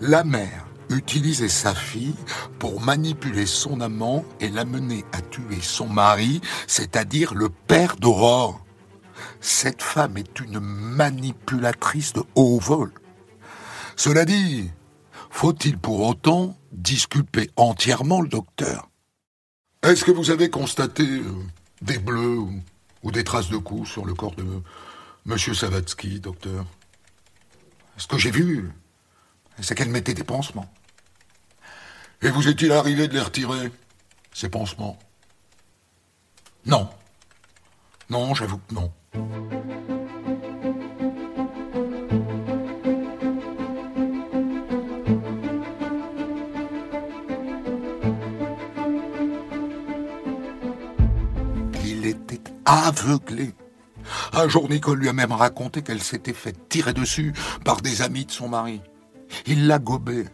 La 0.00 0.24
mère 0.24 0.66
utilisait 0.90 1.48
sa 1.48 1.74
fille 1.74 2.14
pour 2.58 2.80
manipuler 2.80 3.46
son 3.46 3.80
amant 3.80 4.24
et 4.40 4.48
l'amener 4.48 5.04
à 5.12 5.20
tuer 5.20 5.60
son 5.60 5.88
mari, 5.88 6.40
c'est-à-dire 6.66 7.34
le 7.34 7.48
père 7.48 7.96
d'Aurore. 7.96 8.64
Cette 9.40 9.82
femme 9.82 10.16
est 10.16 10.40
une 10.40 10.60
manipulatrice 10.60 12.12
de 12.12 12.22
haut 12.34 12.58
vol. 12.60 12.92
Cela 13.96 14.24
dit, 14.24 14.70
faut-il 15.32 15.78
pour 15.78 16.06
autant 16.06 16.56
disculper 16.70 17.50
entièrement 17.56 18.20
le 18.20 18.28
docteur? 18.28 18.88
Est-ce 19.82 20.04
que 20.04 20.12
vous 20.12 20.30
avez 20.30 20.50
constaté 20.50 21.02
euh, 21.02 21.24
des 21.80 21.98
bleus 21.98 22.38
ou, 23.02 23.10
des 23.10 23.24
traces 23.24 23.48
de 23.48 23.56
coups 23.56 23.90
sur 23.90 24.04
le 24.04 24.14
corps 24.14 24.36
de 24.36 24.44
Monsieur 25.24 25.54
Savatsky, 25.54 26.20
docteur? 26.20 26.64
Ce 27.96 28.06
que 28.06 28.18
j'ai 28.18 28.30
vu, 28.30 28.70
c'est 29.60 29.74
qu'elle 29.74 29.88
mettait 29.88 30.14
des 30.14 30.22
pansements. 30.22 30.72
Et 32.20 32.28
vous 32.28 32.46
est-il 32.46 32.70
arrivé 32.70 33.08
de 33.08 33.14
les 33.14 33.20
retirer, 33.20 33.72
ces 34.32 34.48
pansements? 34.48 34.98
Non. 36.66 36.88
Non, 38.10 38.34
j'avoue 38.34 38.58
que 38.58 38.74
non. 38.74 38.92
Aveuglé. 52.72 53.54
Un 54.32 54.48
jour, 54.48 54.68
Nicole 54.68 54.98
lui 54.98 55.08
a 55.08 55.12
même 55.12 55.32
raconté 55.32 55.82
qu'elle 55.82 56.02
s'était 56.02 56.32
fait 56.32 56.68
tirer 56.68 56.92
dessus 56.92 57.32
par 57.64 57.80
des 57.80 58.02
amis 58.02 58.24
de 58.24 58.32
son 58.32 58.48
mari. 58.48 58.80
Il 59.46 59.66
l'a 59.66 59.78
gobé, 59.78 60.24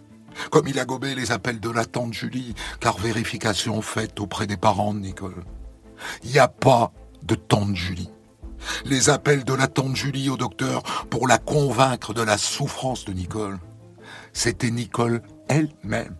comme 0.50 0.68
il 0.68 0.78
a 0.78 0.84
gobé 0.84 1.14
les 1.14 1.32
appels 1.32 1.60
de 1.60 1.70
la 1.70 1.84
tante 1.84 2.14
Julie, 2.14 2.54
car 2.80 2.96
vérification 2.98 3.82
faite 3.82 4.20
auprès 4.20 4.46
des 4.46 4.56
parents 4.56 4.94
de 4.94 5.00
Nicole. 5.00 5.44
Il 6.24 6.30
n'y 6.30 6.38
a 6.38 6.48
pas 6.48 6.92
de 7.22 7.34
tante 7.34 7.74
Julie. 7.74 8.10
Les 8.84 9.10
appels 9.10 9.44
de 9.44 9.54
la 9.54 9.66
tante 9.68 9.96
Julie 9.96 10.30
au 10.30 10.36
docteur 10.36 10.82
pour 11.10 11.28
la 11.28 11.38
convaincre 11.38 12.14
de 12.14 12.22
la 12.22 12.38
souffrance 12.38 13.04
de 13.04 13.12
Nicole, 13.12 13.58
c'était 14.32 14.70
Nicole 14.70 15.22
elle-même. 15.48 16.16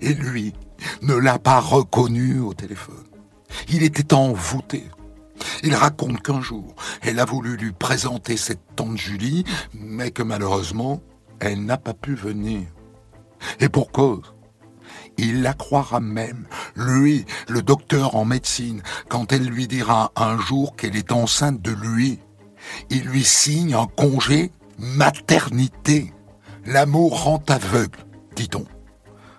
Et 0.00 0.14
lui 0.14 0.54
ne 1.02 1.14
l'a 1.14 1.38
pas 1.38 1.60
reconnue 1.60 2.40
au 2.40 2.54
téléphone. 2.54 3.04
Il 3.68 3.82
était 3.82 4.14
envoûté. 4.14 4.84
Il 5.62 5.74
raconte 5.74 6.22
qu'un 6.22 6.40
jour, 6.40 6.74
elle 7.02 7.20
a 7.20 7.24
voulu 7.24 7.56
lui 7.56 7.72
présenter 7.72 8.36
cette 8.36 8.62
tante 8.76 8.96
Julie, 8.96 9.44
mais 9.74 10.10
que 10.10 10.22
malheureusement, 10.22 11.02
elle 11.38 11.64
n'a 11.64 11.76
pas 11.76 11.94
pu 11.94 12.14
venir. 12.14 12.62
Et 13.58 13.68
pour 13.68 13.92
cause. 13.92 14.34
Il 15.16 15.42
la 15.42 15.52
croira 15.52 16.00
même, 16.00 16.46
lui, 16.76 17.26
le 17.48 17.62
docteur 17.62 18.16
en 18.16 18.24
médecine, 18.24 18.82
quand 19.08 19.32
elle 19.32 19.44
lui 19.44 19.68
dira 19.68 20.12
un 20.16 20.38
jour 20.38 20.76
qu'elle 20.76 20.96
est 20.96 21.12
enceinte 21.12 21.60
de 21.60 21.72
lui. 21.72 22.20
Il 22.88 23.04
lui 23.04 23.24
signe 23.24 23.74
un 23.74 23.86
congé 23.86 24.50
maternité. 24.78 26.12
L'amour 26.64 27.24
rend 27.24 27.42
aveugle, 27.48 27.98
dit-on. 28.34 28.64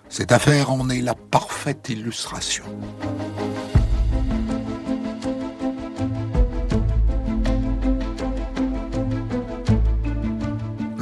Cette 0.08 0.32
affaire 0.32 0.70
en 0.70 0.88
est 0.88 1.00
la 1.00 1.14
parfaite 1.14 1.88
illustration. 1.88 2.64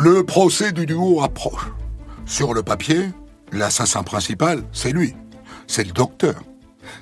Le 0.02 0.24
procès 0.24 0.72
du 0.72 0.86
duo 0.86 1.22
approche. 1.22 1.66
Sur 2.24 2.54
le 2.54 2.62
papier, 2.62 3.10
l'assassin 3.52 4.02
principal, 4.02 4.64
c'est 4.72 4.92
lui. 4.92 5.14
C'est 5.66 5.84
le 5.84 5.92
docteur. 5.92 6.36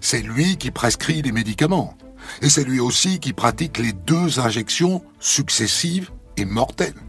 C'est 0.01 0.21
lui 0.21 0.57
qui 0.57 0.73
prescrit 0.73 1.23
les 1.23 1.31
médicaments. 1.31 1.97
Et 2.43 2.49
c'est 2.49 2.65
lui 2.65 2.81
aussi 2.81 3.21
qui 3.21 3.33
pratique 3.33 3.79
les 3.79 3.93
deux 3.93 4.41
injections 4.41 5.05
successives 5.21 6.11
et 6.37 6.45
mortelles. 6.45 7.01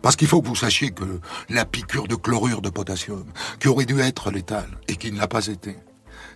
Parce 0.00 0.16
qu'il 0.16 0.26
faut 0.26 0.40
que 0.40 0.48
vous 0.48 0.56
sachiez 0.56 0.90
que 0.90 1.20
la 1.50 1.66
piqûre 1.66 2.08
de 2.08 2.14
chlorure 2.14 2.62
de 2.62 2.70
potassium, 2.70 3.26
qui 3.58 3.68
aurait 3.68 3.84
dû 3.84 4.00
être 4.00 4.30
létale 4.30 4.70
et 4.88 4.96
qui 4.96 5.12
ne 5.12 5.18
l'a 5.18 5.28
pas 5.28 5.48
été, 5.48 5.76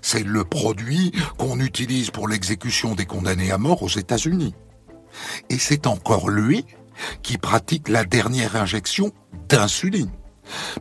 c'est 0.03 0.25
le 0.25 0.45
produit 0.45 1.11
qu'on 1.39 1.59
utilise 1.59 2.11
pour 2.11 2.29
l'exécution 2.29 2.95
des 2.95 3.07
condamnés 3.07 3.51
à 3.51 3.57
mort 3.57 3.83
aux 3.83 3.89
États-Unis. 3.89 4.55
Et 5.49 5.57
c'est 5.57 5.87
encore 5.87 6.29
lui 6.29 6.67
qui 7.23 7.39
pratique 7.39 7.89
la 7.89 8.05
dernière 8.05 8.57
injection 8.57 9.13
d'insuline. 9.49 10.11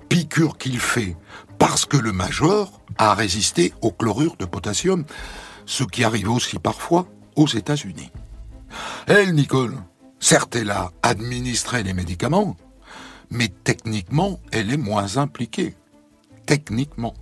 Piqûre 0.10 0.58
qu'il 0.58 0.80
fait 0.80 1.16
parce 1.58 1.86
que 1.86 1.98
le 1.98 2.12
major 2.12 2.82
a 2.98 3.14
résisté 3.14 3.74
au 3.82 3.92
chlorure 3.92 4.36
de 4.38 4.46
potassium, 4.46 5.06
ce 5.66 5.84
qui 5.84 6.04
arrive 6.04 6.30
aussi 6.30 6.60
parfois 6.60 7.08
aux 7.36 7.48
États-Unis. 7.48 8.12
Elle, 9.08 9.34
Nicole, 9.34 9.78
certes, 10.20 10.56
elle 10.56 10.72
a 10.72 10.92
administré 11.02 11.84
les 11.84 11.94
médicaments, 11.94 12.58
mais 13.30 13.48
techniquement, 13.64 14.40
elle 14.52 14.72
est 14.74 14.78
moins 14.78 15.18
impliquée. 15.18 15.76
Techniquement. 16.46 17.14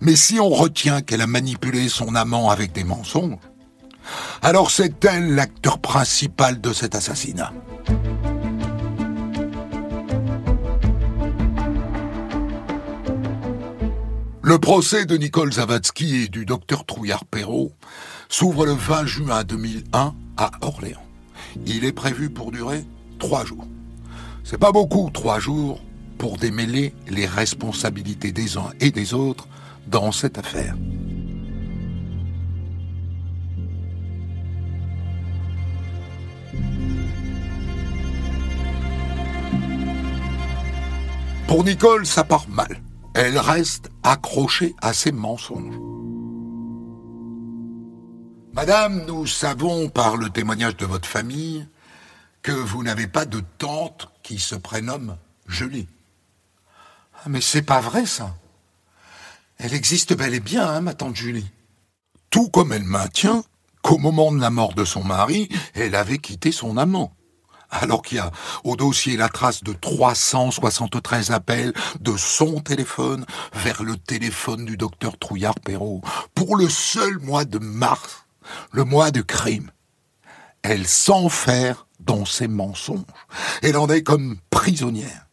Mais 0.00 0.16
si 0.16 0.38
on 0.38 0.48
retient 0.48 1.02
qu'elle 1.02 1.20
a 1.20 1.26
manipulé 1.26 1.88
son 1.88 2.14
amant 2.14 2.50
avec 2.50 2.72
des 2.72 2.84
mensonges, 2.84 3.38
alors 4.42 4.70
c'est 4.70 5.04
elle 5.04 5.34
l'acteur 5.34 5.78
principal 5.78 6.60
de 6.60 6.72
cet 6.72 6.94
assassinat? 6.94 7.52
Le 14.42 14.58
procès 14.58 15.04
de 15.04 15.16
Nicole 15.16 15.52
Zavatsky 15.52 16.22
et 16.22 16.28
du 16.28 16.46
docteur 16.46 16.86
Trouillard-Perrault 16.86 17.72
s'ouvre 18.30 18.64
le 18.64 18.72
20 18.72 19.04
juin 19.04 19.44
2001 19.44 20.14
à 20.38 20.50
Orléans. 20.62 21.04
Il 21.66 21.84
est 21.84 21.92
prévu 21.92 22.30
pour 22.30 22.50
durer 22.50 22.84
trois 23.18 23.44
jours. 23.44 23.66
C'est 24.44 24.56
pas 24.56 24.72
beaucoup, 24.72 25.10
trois 25.12 25.38
jours, 25.38 25.82
pour 26.16 26.38
démêler 26.38 26.94
les 27.08 27.26
responsabilités 27.26 28.32
des 28.32 28.56
uns 28.56 28.70
et 28.80 28.90
des 28.90 29.12
autres 29.12 29.46
dans 29.86 30.12
cette 30.12 30.38
affaire. 30.38 30.74
Pour 41.48 41.64
Nicole, 41.64 42.06
ça 42.06 42.22
part 42.22 42.48
mal 42.48 42.80
elle 43.20 43.36
reste 43.36 43.90
accrochée 44.04 44.76
à 44.80 44.92
ses 44.92 45.10
mensonges. 45.10 45.76
Madame, 48.52 49.04
nous 49.06 49.26
savons 49.26 49.88
par 49.88 50.16
le 50.16 50.30
témoignage 50.30 50.76
de 50.76 50.86
votre 50.86 51.08
famille 51.08 51.66
que 52.42 52.52
vous 52.52 52.84
n'avez 52.84 53.08
pas 53.08 53.24
de 53.24 53.42
tante 53.58 54.08
qui 54.22 54.38
se 54.38 54.54
prénomme 54.54 55.16
Julie. 55.48 55.88
Ah, 57.14 57.28
mais 57.28 57.40
c'est 57.40 57.62
pas 57.62 57.80
vrai 57.80 58.06
ça. 58.06 58.36
Elle 59.58 59.74
existe 59.74 60.16
bel 60.16 60.32
et 60.32 60.40
bien, 60.40 60.64
hein, 60.64 60.80
ma 60.80 60.94
tante 60.94 61.16
Julie. 61.16 61.50
Tout 62.30 62.50
comme 62.50 62.72
elle 62.72 62.84
maintient 62.84 63.42
qu'au 63.82 63.98
moment 63.98 64.30
de 64.30 64.40
la 64.40 64.50
mort 64.50 64.74
de 64.74 64.84
son 64.84 65.02
mari, 65.02 65.48
elle 65.74 65.96
avait 65.96 66.18
quitté 66.18 66.52
son 66.52 66.76
amant 66.76 67.12
alors 67.70 68.02
qu'il 68.02 68.16
y 68.16 68.20
a 68.20 68.30
au 68.64 68.76
dossier 68.76 69.16
la 69.16 69.28
trace 69.28 69.62
de 69.62 69.72
373 69.72 71.30
appels 71.30 71.72
de 72.00 72.16
son 72.16 72.60
téléphone 72.60 73.26
vers 73.54 73.82
le 73.82 73.96
téléphone 73.96 74.64
du 74.64 74.76
docteur 74.76 75.18
Trouillard-Perrault 75.18 76.02
pour 76.34 76.56
le 76.56 76.68
seul 76.68 77.18
mois 77.18 77.44
de 77.44 77.58
mars, 77.58 78.24
le 78.72 78.84
mois 78.84 79.10
de 79.10 79.20
crime. 79.20 79.70
Elle 80.62 80.86
s'enferme 80.86 81.76
dans 82.00 82.24
ses 82.24 82.48
mensonges. 82.48 83.04
Elle 83.62 83.76
en 83.76 83.88
est 83.88 84.02
comme 84.02 84.38
prisonnière. 84.50 85.26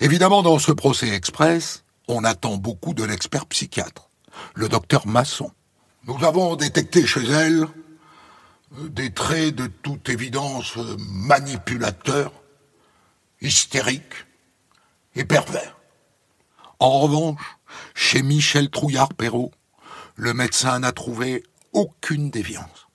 Évidemment, 0.00 0.42
dans 0.42 0.58
ce 0.58 0.72
procès 0.72 1.08
express, 1.08 1.84
on 2.08 2.24
attend 2.24 2.56
beaucoup 2.56 2.94
de 2.94 3.04
l'expert 3.04 3.46
psychiatre, 3.46 4.10
le 4.54 4.68
docteur 4.68 5.06
Masson. 5.06 5.50
Nous 6.06 6.22
avons 6.24 6.56
détecté 6.56 7.06
chez 7.06 7.24
elle 7.24 7.66
des 8.78 9.10
traits 9.12 9.54
de 9.54 9.66
toute 9.66 10.08
évidence 10.08 10.76
manipulateurs, 10.98 12.32
hystériques 13.40 14.26
et 15.14 15.24
pervers. 15.24 15.76
En 16.78 17.00
revanche, 17.00 17.58
chez 17.94 18.22
Michel 18.22 18.70
Trouillard-Perrault, 18.70 19.52
le 20.16 20.34
médecin 20.34 20.78
n'a 20.80 20.92
trouvé 20.92 21.42
aucune 21.72 22.30
déviance. 22.30 22.86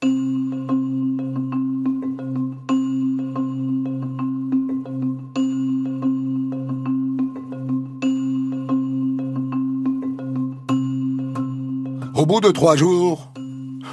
Au 12.16 12.26
bout 12.26 12.42
de 12.42 12.52
trois 12.52 12.76
jours, 12.76 13.32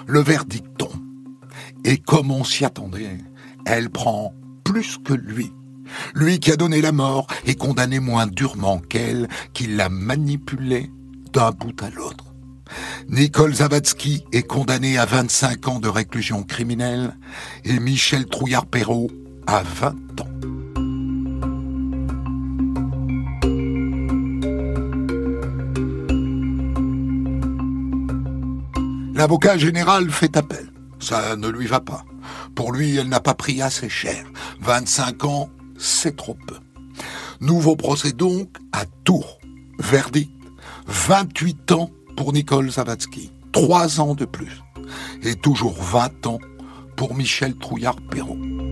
le 0.07 0.21
verdict. 0.21 0.86
Et 1.87 1.99
comme 1.99 2.33
on 2.33 2.43
s'y 2.43 2.65
attendait, 2.65 3.19
elle 3.65 3.91
prend 3.91 4.35
plus 4.65 4.99
que 4.99 5.13
lui. 5.13 5.53
Lui 6.17 6.41
qui 6.41 6.51
a 6.51 6.57
donné 6.57 6.81
la 6.81 6.91
mort 6.91 7.29
et 7.47 7.55
condamné 7.55 8.01
moins 8.01 8.27
durement 8.27 8.81
qu'elle, 8.81 9.29
qui 9.55 9.69
l'a 9.69 9.89
manipulé 9.89 10.91
d'un 11.33 11.53
bout 11.53 11.81
à 11.81 11.91
l'autre. 11.91 12.25
Nicole 13.09 13.55
Zavatsky 13.55 14.25
est 14.33 14.43
condamné 14.43 14.99
à 14.99 15.07
25 15.07 15.69
ans 15.69 15.79
de 15.79 15.87
réclusion 15.87 16.43
criminelle 16.43 17.17
et 17.65 17.79
Michel 17.79 18.27
Trouillard-Perrault 18.27 19.13
à 19.47 19.63
20 19.63 19.89
ans. 20.23 20.27
L'avocat 29.15 29.57
général 29.57 30.11
fait 30.11 30.37
appel. 30.37 30.73
Ça 31.07 31.37
ne 31.37 31.47
lui 31.47 31.69
va 31.69 31.79
pas. 31.79 32.05
Pour 32.57 32.73
lui, 32.73 32.97
elle 32.97 33.09
n'a 33.09 33.21
pas 33.21 33.35
pris 33.35 33.63
assez 33.63 33.89
cher. 33.89 34.27
25 34.63 35.25
ans, 35.25 35.49
c'est 35.79 36.17
trop 36.17 36.37
peu. 36.49 36.57
Nouveau 37.41 37.77
procès 37.77 38.11
donc 38.11 38.49
à 38.73 38.87
Tours. 39.05 39.39
Verdict. 39.79 40.33
28 40.89 41.71
ans 41.71 41.91
pour 42.17 42.33
Nicole 42.33 42.73
Zavatsky. 42.73 43.31
3 43.53 44.01
ans 44.01 44.17
de 44.17 44.25
plus. 44.25 44.61
Et 45.23 45.37
toujours 45.37 45.81
20 45.81 46.27
ans 46.27 46.41
pour 46.97 47.15
Michel 47.15 47.55
Trouillard-Perrault. 47.55 48.66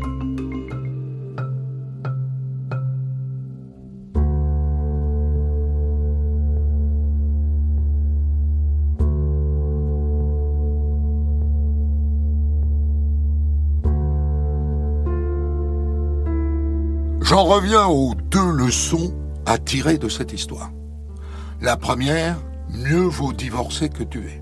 J'en 17.34 17.46
reviens 17.46 17.86
aux 17.86 18.14
deux 18.14 18.48
leçons 18.52 19.12
à 19.44 19.58
tirer 19.58 19.98
de 19.98 20.08
cette 20.08 20.32
histoire. 20.32 20.70
La 21.60 21.76
première, 21.76 22.36
mieux 22.70 23.08
vaut 23.08 23.32
divorcer 23.32 23.88
que 23.88 24.04
tuer. 24.04 24.40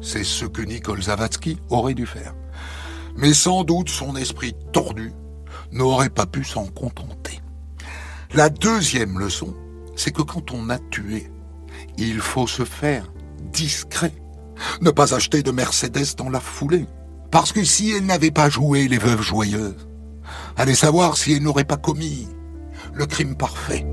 C'est 0.00 0.24
ce 0.24 0.46
que 0.46 0.62
Nicole 0.62 1.02
Zavatsky 1.02 1.58
aurait 1.68 1.92
dû 1.92 2.06
faire. 2.06 2.34
Mais 3.14 3.34
sans 3.34 3.62
doute 3.62 3.90
son 3.90 4.16
esprit 4.16 4.54
tordu 4.72 5.12
n'aurait 5.70 6.08
pas 6.08 6.24
pu 6.24 6.42
s'en 6.42 6.64
contenter. 6.64 7.42
La 8.32 8.48
deuxième 8.48 9.18
leçon, 9.18 9.54
c'est 9.94 10.10
que 10.10 10.22
quand 10.22 10.50
on 10.50 10.70
a 10.70 10.78
tué, 10.78 11.30
il 11.98 12.20
faut 12.20 12.46
se 12.46 12.64
faire 12.64 13.12
discret. 13.52 14.14
Ne 14.80 14.90
pas 14.90 15.14
acheter 15.14 15.42
de 15.42 15.50
Mercedes 15.50 16.16
dans 16.16 16.30
la 16.30 16.40
foulée. 16.40 16.86
Parce 17.30 17.52
que 17.52 17.64
si 17.64 17.90
elle 17.90 18.06
n'avait 18.06 18.30
pas 18.30 18.48
joué 18.48 18.88
les 18.88 18.96
veuves 18.96 19.20
joyeuses, 19.20 19.89
allez 20.56 20.74
savoir 20.74 21.16
si 21.16 21.32
elle 21.34 21.42
n'aurait 21.42 21.64
pas 21.64 21.76
commis 21.76 22.28
le 22.94 23.06
crime 23.06 23.36
parfait. 23.36 23.86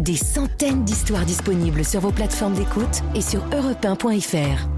Des 0.00 0.16
centaines 0.16 0.84
d'histoires 0.84 1.26
disponibles 1.26 1.84
sur 1.84 2.00
vos 2.00 2.10
plateformes 2.10 2.54
d'écoute 2.54 3.02
et 3.14 3.20
sur 3.20 3.46
europe1.fr. 3.48 4.77